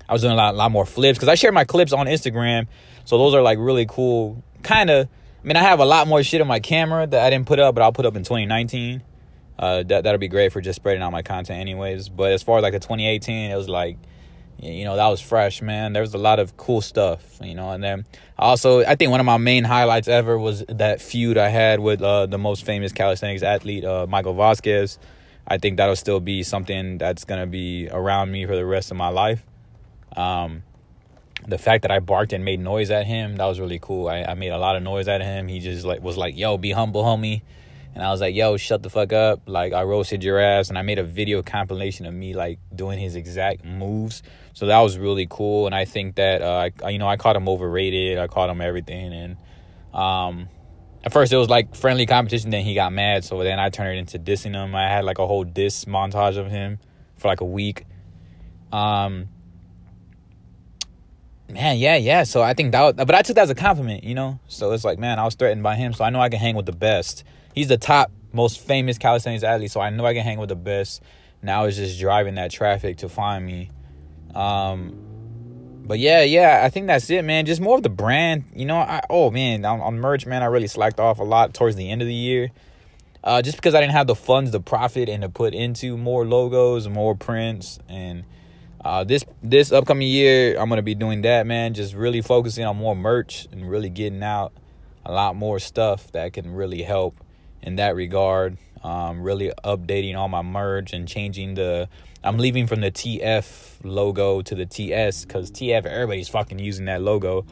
I 0.09 0.13
was 0.13 0.23
doing 0.23 0.33
a 0.33 0.37
lot, 0.37 0.55
a 0.55 0.57
lot 0.57 0.73
more 0.73 0.87
flips 0.87 1.19
because 1.19 1.29
I 1.29 1.35
share 1.37 1.53
my 1.53 1.65
clips 1.65 1.93
on 1.93 2.07
Instagram. 2.07 2.67
So 3.05 3.19
those 3.19 3.35
are 3.35 3.43
like 3.43 3.59
really 3.59 3.87
cool. 3.87 4.43
Kind 4.63 4.91
of, 4.91 5.07
I 5.07 5.47
mean, 5.47 5.57
I 5.57 5.63
have 5.63 5.79
a 5.79 5.85
lot 5.85 6.09
more 6.09 6.23
shit 6.23 6.41
on 6.41 6.49
my 6.49 6.61
camera 6.61 7.07
that 7.07 7.25
I 7.25 7.31
didn't 7.31 7.47
put 7.47 7.61
up, 7.61 7.75
but 7.75 7.83
I'll 7.83 7.93
put 7.93 8.07
up 8.07 8.17
in 8.17 8.23
2019. 8.23 9.03
Uh, 9.59 9.83
that 9.85 10.05
that'll 10.05 10.19
be 10.19 10.29
great 10.29 10.53
for 10.53 10.61
just 10.61 10.77
spreading 10.77 11.03
out 11.03 11.13
my 11.13 11.23
content, 11.23 11.61
anyways. 11.61 12.09
But 12.09 12.33
as 12.33 12.43
far 12.43 12.59
as 12.59 12.63
like 12.63 12.73
the 12.73 12.81
2018, 12.81 13.51
it 13.51 13.57
was 13.57 13.69
like 13.69 13.99
you 14.59 14.85
know 14.85 14.97
that 14.97 15.09
was 15.09 15.21
fresh 15.21 15.61
man 15.61 15.93
there 15.93 16.03
was 16.03 16.15
a 16.15 16.19
lot 16.19 16.39
of 16.39 16.57
cool 16.57 16.81
stuff 16.81 17.39
you 17.43 17.55
know 17.55 17.71
and 17.71 17.83
then 17.83 18.05
also 18.39 18.85
i 18.85 18.95
think 18.95 19.11
one 19.11 19.19
of 19.19 19.27
my 19.27 19.37
main 19.37 19.65
highlights 19.65 20.07
ever 20.07 20.39
was 20.39 20.65
that 20.69 21.01
feud 21.01 21.37
i 21.37 21.49
had 21.49 21.81
with 21.81 22.01
uh, 22.01 22.27
the 22.27 22.39
most 22.39 22.65
famous 22.65 22.93
calisthenics 22.93 23.43
athlete 23.43 23.85
uh, 23.85 24.07
michael 24.09 24.35
vasquez 24.35 24.99
i 25.47 25.59
think 25.59 25.77
that'll 25.77 25.97
still 25.97 26.21
be 26.21 26.43
something 26.43 26.99
that's 26.99 27.25
to 27.25 27.47
be 27.47 27.89
around 27.91 28.31
me 28.31 28.47
for 28.47 28.57
the 28.57 28.67
rest 28.67 28.91
of 28.91 28.97
my 28.97 29.09
life 29.09 29.45
um, 30.17 30.63
the 31.47 31.59
fact 31.59 31.83
that 31.83 31.91
i 31.91 31.99
barked 31.99 32.33
and 32.33 32.45
made 32.45 32.61
noise 32.61 32.91
at 32.91 33.07
him 33.07 33.37
that 33.37 33.47
was 33.47 33.59
really 33.59 33.79
cool 33.81 34.09
I, 34.09 34.23
I 34.23 34.35
made 34.35 34.51
a 34.51 34.59
lot 34.59 34.77
of 34.77 34.83
noise 34.83 35.09
at 35.09 35.23
him 35.23 35.49
he 35.49 35.61
just 35.61 35.85
like 35.85 36.03
was 36.03 36.17
like 36.17 36.37
yo 36.37 36.57
be 36.59 36.73
humble 36.73 37.03
homie 37.03 37.43
and 37.95 38.03
I 38.03 38.11
was 38.11 38.21
like, 38.23 38.35
yo, 38.35 38.57
shut 38.57 38.83
the 38.83 38.89
fuck 38.89 39.13
up. 39.13 39.43
Like, 39.47 39.75
I 39.75 39.83
roasted 39.83 40.25
your 40.25 40.39
ass. 40.39 40.71
And 40.71 40.79
I 40.79 40.83
made 40.83 40.99
a 40.99 41.05
video 41.05 41.43
compilation 41.43 42.07
of 42.07 42.15
me, 42.15 42.33
like, 42.33 42.59
doing 42.75 42.99
his 42.99 43.17
exact 43.17 43.65
moves. 43.65 44.23
So 44.55 44.67
that 44.67 44.79
was 44.79 44.97
really 44.97 45.27
cool. 45.29 45.67
And 45.67 45.75
I 45.75 45.85
think 45.85 46.15
that, 46.15 46.41
uh, 46.41 46.71
I, 46.83 46.89
you 46.89 46.99
know, 46.99 47.09
I 47.09 47.17
caught 47.19 47.37
him 47.37 47.49
overrated. 47.49 48.19
I 48.19 48.29
caught 48.29 48.49
him 48.49 48.63
everything. 48.63 49.13
And 49.13 49.37
um, 49.95 50.49
at 51.05 51.13
first, 51.13 51.33
it 51.33 51.37
was 51.37 51.49
like 51.49 51.75
friendly 51.75 52.07
competition. 52.07 52.51
Then 52.51 52.65
he 52.65 52.75
got 52.75 52.93
mad. 52.93 53.25
So 53.25 53.43
then 53.43 53.59
I 53.59 53.71
turned 53.71 53.97
it 53.97 53.99
into 53.99 54.19
dissing 54.19 54.55
him. 54.55 54.75
I 54.75 54.89
had 54.89 55.05
like 55.05 55.19
a 55.19 55.27
whole 55.27 55.45
diss 55.45 55.85
montage 55.85 56.37
of 56.37 56.51
him 56.51 56.79
for 57.17 57.29
like 57.29 57.41
a 57.41 57.47
week. 57.47 57.87
Um, 58.73 59.29
man, 61.49 61.79
yeah, 61.79 61.97
yeah. 61.97 62.23
So 62.25 62.43
I 62.43 62.55
think 62.55 62.73
that, 62.73 62.81
was, 62.81 62.95
but 62.95 63.15
I 63.15 63.23
took 63.23 63.37
that 63.37 63.43
as 63.43 63.51
a 63.51 63.55
compliment, 63.55 64.05
you 64.05 64.15
know? 64.15 64.39
So 64.49 64.73
it's 64.73 64.85
like, 64.85 64.99
man, 64.99 65.19
I 65.19 65.25
was 65.25 65.35
threatened 65.35 65.63
by 65.63 65.77
him. 65.77 65.93
So 65.93 66.05
I 66.05 66.11
know 66.11 66.21
I 66.21 66.29
can 66.29 66.39
hang 66.39 66.57
with 66.57 66.67
the 66.67 66.73
best 66.73 67.25
he's 67.55 67.69
the 67.69 67.79
top 67.79 68.11
most 68.33 68.61
famous 68.61 68.99
calisthenics 68.99 69.45
athlete, 69.45 69.71
so 69.71 69.81
I 69.81 69.91
know 69.91 70.07
I 70.07 70.15
can 70.15 70.23
hang 70.23 70.39
with 70.39 70.49
the 70.49 70.57
best. 70.57 71.03
Now 71.43 71.65
it's 71.65 71.77
just 71.77 72.01
driving 72.01 72.37
that 72.37 72.51
traffic 72.51 72.99
to 72.99 73.09
find 73.09 73.45
me. 73.45 73.71
Um, 74.35 75.12
but 75.85 75.99
yeah, 75.99 76.23
yeah, 76.23 76.63
I 76.65 76.71
think 76.71 76.87
that's 76.87 77.11
it, 77.11 77.25
man. 77.25 77.47
Just 77.47 77.61
more 77.61 77.77
of 77.77 77.83
the 77.83 77.89
brand, 77.89 78.45
you 78.55 78.65
know. 78.65 78.79
I 78.79 79.03
oh 79.11 79.31
man, 79.31 79.65
on, 79.65 79.81
on 79.81 79.99
merch, 79.99 80.27
man, 80.27 80.43
I 80.43 80.47
really 80.47 80.67
slacked 80.67 81.01
off 81.01 81.19
a 81.19 81.25
lot 81.25 81.55
towards 81.55 81.77
the 81.77 81.91
end 81.91 82.03
of 82.03 82.09
the 82.09 82.15
year, 82.15 82.51
uh, 83.25 83.43
just 83.43 83.57
because 83.57 83.75
I 83.75 83.81
didn't 83.81 83.93
have 83.93 84.07
the 84.07 84.15
funds 84.15 84.53
to 84.53 84.61
profit 84.61 85.09
and 85.09 85.23
to 85.23 85.29
put 85.29 85.55
into 85.55 85.97
more 85.97 86.25
logos, 86.25 86.89
more 86.89 87.15
prints, 87.15 87.79
and 87.89 88.25
uh, 88.85 89.05
this 89.05 89.25
this 89.43 89.73
upcoming 89.73 90.09
year, 90.09 90.59
I'm 90.59 90.69
gonna 90.69 90.83
be 90.83 90.95
doing 90.95 91.23
that, 91.23 91.47
man. 91.47 91.75
Just 91.75 91.95
really 91.95 92.21
focusing 92.21 92.65
on 92.65 92.77
more 92.77 92.97
merch 92.97 93.47
and 93.53 93.69
really 93.69 93.91
getting 93.91 94.23
out 94.23 94.53
a 95.05 95.13
lot 95.13 95.37
more 95.37 95.59
stuff 95.59 96.11
that 96.13 96.33
can 96.33 96.53
really 96.53 96.83
help 96.83 97.17
in 97.63 97.77
that 97.77 97.95
regard. 97.95 98.57
Um, 98.83 99.23
really 99.23 99.53
updating 99.65 100.17
all 100.17 100.29
my 100.29 100.43
merch 100.43 100.93
and 100.93 101.07
changing 101.07 101.55
the. 101.55 101.89
I'm 102.25 102.39
leaving 102.39 102.67
from 102.67 102.81
the 102.81 102.91
TF 102.91 103.79
logo 103.85 104.43
to 104.43 104.55
the 104.55 104.67
TS 104.67 105.25
because 105.25 105.51
TF 105.51 105.87
everybody's 105.87 106.29
fucking 106.29 106.59
using 106.59 106.85
that 106.87 107.03
logo. 107.03 107.45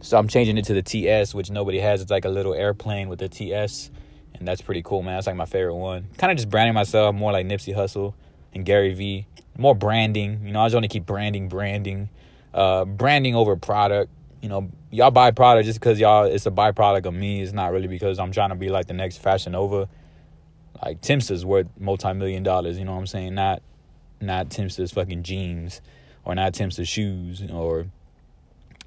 So 0.00 0.18
I'm 0.18 0.28
changing 0.28 0.58
it 0.58 0.64
to 0.66 0.74
the 0.74 0.82
TS, 0.82 1.34
which 1.34 1.50
nobody 1.50 1.78
has. 1.78 2.02
It's 2.02 2.10
like 2.10 2.24
a 2.24 2.30
little 2.30 2.54
airplane 2.54 3.08
with 3.08 3.18
the 3.18 3.28
TS, 3.28 3.90
and 4.34 4.48
that's 4.48 4.62
pretty 4.62 4.82
cool, 4.82 5.02
man. 5.02 5.16
That's 5.16 5.26
like 5.26 5.36
my 5.36 5.44
favorite 5.44 5.76
one. 5.76 6.08
Kind 6.18 6.30
of 6.30 6.38
just 6.38 6.48
branding 6.48 6.74
myself 6.74 7.14
more 7.14 7.32
like 7.32 7.46
Nipsey 7.46 7.74
Hussle 7.74 8.14
and 8.54 8.64
Gary 8.64 8.94
Vee. 8.94 9.26
More 9.58 9.74
branding, 9.74 10.40
you 10.44 10.52
know. 10.52 10.60
I 10.60 10.66
just 10.66 10.74
want 10.74 10.84
to 10.84 10.88
keep 10.88 11.06
branding, 11.06 11.48
branding, 11.48 12.08
uh, 12.54 12.84
branding 12.86 13.34
over 13.34 13.56
product 13.56 14.10
you 14.40 14.48
know, 14.48 14.70
y'all 14.90 15.10
buy 15.10 15.30
product 15.30 15.66
just 15.66 15.78
because 15.78 16.00
y'all 16.00 16.24
it's 16.24 16.46
a 16.46 16.50
byproduct 16.50 17.06
of 17.06 17.14
me. 17.14 17.42
It's 17.42 17.52
not 17.52 17.72
really 17.72 17.88
because 17.88 18.18
I'm 18.18 18.32
trying 18.32 18.50
to 18.50 18.54
be 18.54 18.70
like 18.70 18.86
the 18.86 18.94
next 18.94 19.18
Fashion 19.18 19.52
Nova. 19.52 19.88
Like 20.82 21.00
Timster's 21.02 21.44
worth 21.44 21.66
multi 21.78 22.12
million 22.14 22.42
dollars, 22.42 22.78
you 22.78 22.84
know 22.84 22.92
what 22.92 23.00
I'm 23.00 23.06
saying? 23.06 23.34
Not 23.34 23.62
not 24.20 24.48
Timster's 24.48 24.92
fucking 24.92 25.22
jeans 25.22 25.80
or 26.24 26.34
not 26.34 26.52
Timster's 26.52 26.88
shoes 26.88 27.42
or 27.50 27.86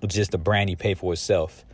just 0.08 0.32
the 0.32 0.38
brand 0.38 0.70
you 0.70 0.78
pay 0.78 0.94
for 0.94 1.14
itself. 1.14 1.66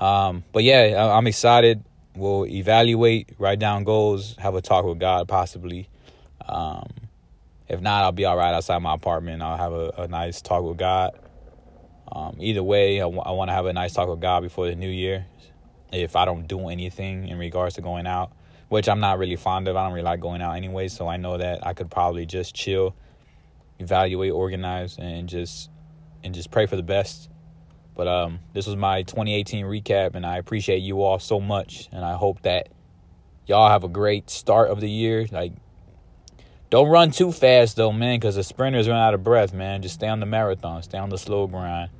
Um, 0.00 0.44
but 0.52 0.62
yeah, 0.62 1.12
I'm 1.16 1.26
excited. 1.26 1.82
We'll 2.14 2.46
evaluate, 2.46 3.30
write 3.38 3.58
down 3.58 3.84
goals, 3.84 4.36
have 4.38 4.54
a 4.54 4.60
talk 4.60 4.84
with 4.84 4.98
God 4.98 5.28
possibly. 5.28 5.88
Um, 6.46 6.88
if 7.68 7.80
not, 7.80 8.02
I'll 8.02 8.12
be 8.12 8.24
all 8.24 8.36
right 8.36 8.52
outside 8.52 8.78
my 8.78 8.94
apartment. 8.94 9.42
I'll 9.42 9.56
have 9.56 9.72
a, 9.72 10.02
a 10.02 10.08
nice 10.08 10.40
talk 10.42 10.64
with 10.64 10.78
God 10.78 11.12
um, 12.12 12.36
either 12.40 12.62
way, 12.62 13.00
I, 13.00 13.04
w- 13.04 13.22
I 13.22 13.30
want 13.32 13.50
to 13.50 13.52
have 13.54 13.66
a 13.66 13.72
nice 13.72 13.92
talk 13.92 14.08
with 14.08 14.20
God 14.20 14.42
before 14.42 14.66
the 14.66 14.74
new 14.74 14.88
year. 14.88 15.26
If 15.92 16.16
I 16.16 16.24
don't 16.24 16.46
do 16.46 16.68
anything 16.68 17.28
in 17.28 17.38
regards 17.38 17.76
to 17.76 17.82
going 17.82 18.06
out, 18.06 18.32
which 18.70 18.88
I'm 18.88 19.00
not 19.00 19.18
really 19.18 19.36
fond 19.36 19.68
of, 19.68 19.76
I 19.76 19.84
don't 19.84 19.92
really 19.92 20.04
like 20.04 20.20
going 20.20 20.40
out 20.40 20.56
anyway. 20.56 20.88
So 20.88 21.06
I 21.06 21.18
know 21.18 21.36
that 21.36 21.66
I 21.66 21.74
could 21.74 21.90
probably 21.90 22.24
just 22.24 22.54
chill, 22.54 22.96
evaluate, 23.78 24.32
organize, 24.32 24.96
and 24.98 25.28
just 25.28 25.68
and 26.24 26.34
just 26.34 26.50
pray 26.50 26.64
for 26.64 26.76
the 26.76 26.82
best. 26.82 27.28
But 27.94 28.08
um, 28.08 28.38
this 28.54 28.66
was 28.66 28.76
my 28.76 29.02
2018 29.02 29.66
recap, 29.66 30.14
and 30.14 30.24
I 30.24 30.38
appreciate 30.38 30.78
you 30.78 31.02
all 31.02 31.18
so 31.18 31.38
much, 31.38 31.90
and 31.92 32.02
I 32.02 32.14
hope 32.14 32.40
that 32.42 32.70
y'all 33.46 33.68
have 33.68 33.84
a 33.84 33.88
great 33.88 34.30
start 34.30 34.70
of 34.70 34.80
the 34.80 34.88
year. 34.88 35.26
Like, 35.30 35.52
don't 36.70 36.88
run 36.88 37.10
too 37.10 37.32
fast 37.32 37.76
though, 37.76 37.92
man, 37.92 38.18
because 38.18 38.36
the 38.36 38.44
sprinters 38.44 38.88
run 38.88 38.96
out 38.96 39.12
of 39.12 39.22
breath, 39.22 39.52
man. 39.52 39.82
Just 39.82 39.96
stay 39.96 40.08
on 40.08 40.20
the 40.20 40.26
marathon, 40.26 40.82
stay 40.82 40.96
on 40.96 41.10
the 41.10 41.18
slow 41.18 41.46
grind 41.46 41.90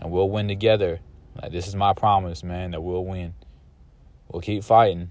and 0.00 0.10
we'll 0.10 0.30
win 0.30 0.48
together. 0.48 1.00
Like 1.40 1.52
this 1.52 1.68
is 1.68 1.76
my 1.76 1.92
promise, 1.92 2.42
man, 2.42 2.72
that 2.72 2.80
we'll 2.80 3.04
win. 3.04 3.34
We'll 4.28 4.42
keep 4.42 4.64
fighting. 4.64 5.10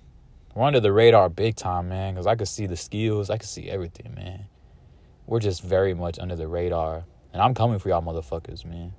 We're 0.58 0.64
under 0.64 0.80
the 0.80 0.92
radar 0.92 1.30
big 1.30 1.56
time, 1.56 1.90
man, 1.90 2.16
because 2.16 2.26
I 2.26 2.34
could 2.34 2.48
see 2.48 2.66
the 2.66 2.76
skills, 2.76 3.30
I 3.30 3.38
could 3.38 3.48
see 3.48 3.70
everything, 3.70 4.16
man. 4.16 4.46
We're 5.28 5.40
just 5.40 5.62
very 5.62 5.94
much 5.94 6.18
under 6.18 6.36
the 6.36 6.48
radar, 6.48 7.04
and 7.32 7.44
I'm 7.44 7.54
coming 7.54 7.78
for 7.78 7.90
y'all, 7.90 8.02
motherfuckers, 8.02 8.66
man. 8.66 8.94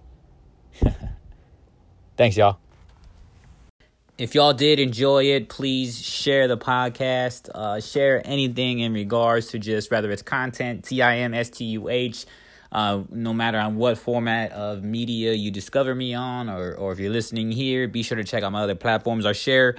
Thanks, 2.16 2.37
y'all. 2.37 2.61
If 4.18 4.37
y'all 4.37 4.53
did 4.53 4.79
enjoy 4.79 5.25
it, 5.25 5.49
please 5.49 6.01
share 6.01 6.47
the 6.47 6.57
podcast. 6.57 7.49
Uh, 7.53 7.81
share 7.81 8.23
anything 8.25 8.79
in 8.79 8.92
regards 8.92 9.49
to 9.49 9.59
just 9.59 9.90
whether 9.90 10.12
it's 10.12 10.23
content, 10.23 10.85
T 10.85 11.03
I 11.03 11.16
M 11.16 11.35
S 11.35 11.51
T 11.51 11.64
U 11.64 11.88
H 11.88 12.25
uh, 12.71 13.03
no 13.11 13.33
matter 13.33 13.59
on 13.59 13.77
what 13.77 13.99
format 13.99 14.53
of 14.53 14.83
media 14.85 15.33
you 15.33 15.51
discover 15.51 15.94
me 15.94 16.14
on, 16.14 16.49
or, 16.49 16.75
or 16.75 16.92
if 16.92 16.99
you're 16.99 17.12
listening 17.12 17.51
here, 17.51 17.88
be 17.88 18.03
sure 18.03 18.16
to 18.16 18.25
check 18.25 18.42
out 18.42 18.53
my 18.53 18.62
other 18.62 18.75
platforms. 18.75 19.25
I 19.25 19.33
share 19.33 19.77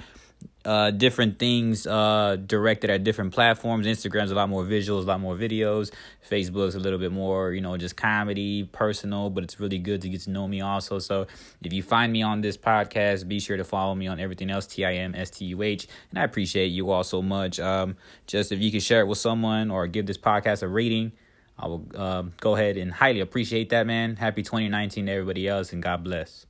uh, 0.70 0.92
different 0.92 1.36
things 1.40 1.84
uh, 1.84 2.36
directed 2.46 2.90
at 2.90 3.02
different 3.02 3.34
platforms. 3.34 3.88
Instagram's 3.88 4.30
a 4.30 4.36
lot 4.36 4.48
more 4.48 4.62
visuals, 4.62 5.02
a 5.02 5.06
lot 5.06 5.20
more 5.20 5.34
videos. 5.34 5.90
Facebook's 6.30 6.76
a 6.76 6.78
little 6.78 7.00
bit 7.00 7.10
more, 7.10 7.50
you 7.50 7.60
know, 7.60 7.76
just 7.76 7.96
comedy, 7.96 8.62
personal, 8.70 9.30
but 9.30 9.42
it's 9.42 9.58
really 9.58 9.80
good 9.80 10.00
to 10.02 10.08
get 10.08 10.20
to 10.20 10.30
know 10.30 10.46
me 10.46 10.60
also. 10.60 11.00
So 11.00 11.26
if 11.60 11.72
you 11.72 11.82
find 11.82 12.12
me 12.12 12.22
on 12.22 12.40
this 12.40 12.56
podcast, 12.56 13.26
be 13.26 13.40
sure 13.40 13.56
to 13.56 13.64
follow 13.64 13.96
me 13.96 14.06
on 14.06 14.20
everything 14.20 14.48
else, 14.48 14.68
T 14.68 14.84
I 14.84 14.94
M 14.94 15.12
S 15.16 15.30
T 15.30 15.44
U 15.46 15.60
H. 15.62 15.88
And 16.10 16.20
I 16.20 16.22
appreciate 16.22 16.68
you 16.68 16.92
all 16.92 17.02
so 17.02 17.20
much. 17.20 17.58
Um, 17.58 17.96
just 18.28 18.52
if 18.52 18.60
you 18.60 18.70
could 18.70 18.84
share 18.84 19.00
it 19.00 19.06
with 19.06 19.18
someone 19.18 19.72
or 19.72 19.88
give 19.88 20.06
this 20.06 20.18
podcast 20.18 20.62
a 20.62 20.68
rating. 20.68 21.10
I 21.58 21.66
will 21.66 21.84
uh, 21.96 22.22
go 22.40 22.54
ahead 22.54 22.76
and 22.76 22.92
highly 22.92 23.20
appreciate 23.20 23.70
that, 23.70 23.86
man. 23.88 24.16
Happy 24.16 24.42
2019 24.42 25.06
to 25.06 25.12
everybody 25.12 25.48
else, 25.48 25.72
and 25.72 25.82
God 25.82 26.04
bless. 26.04 26.46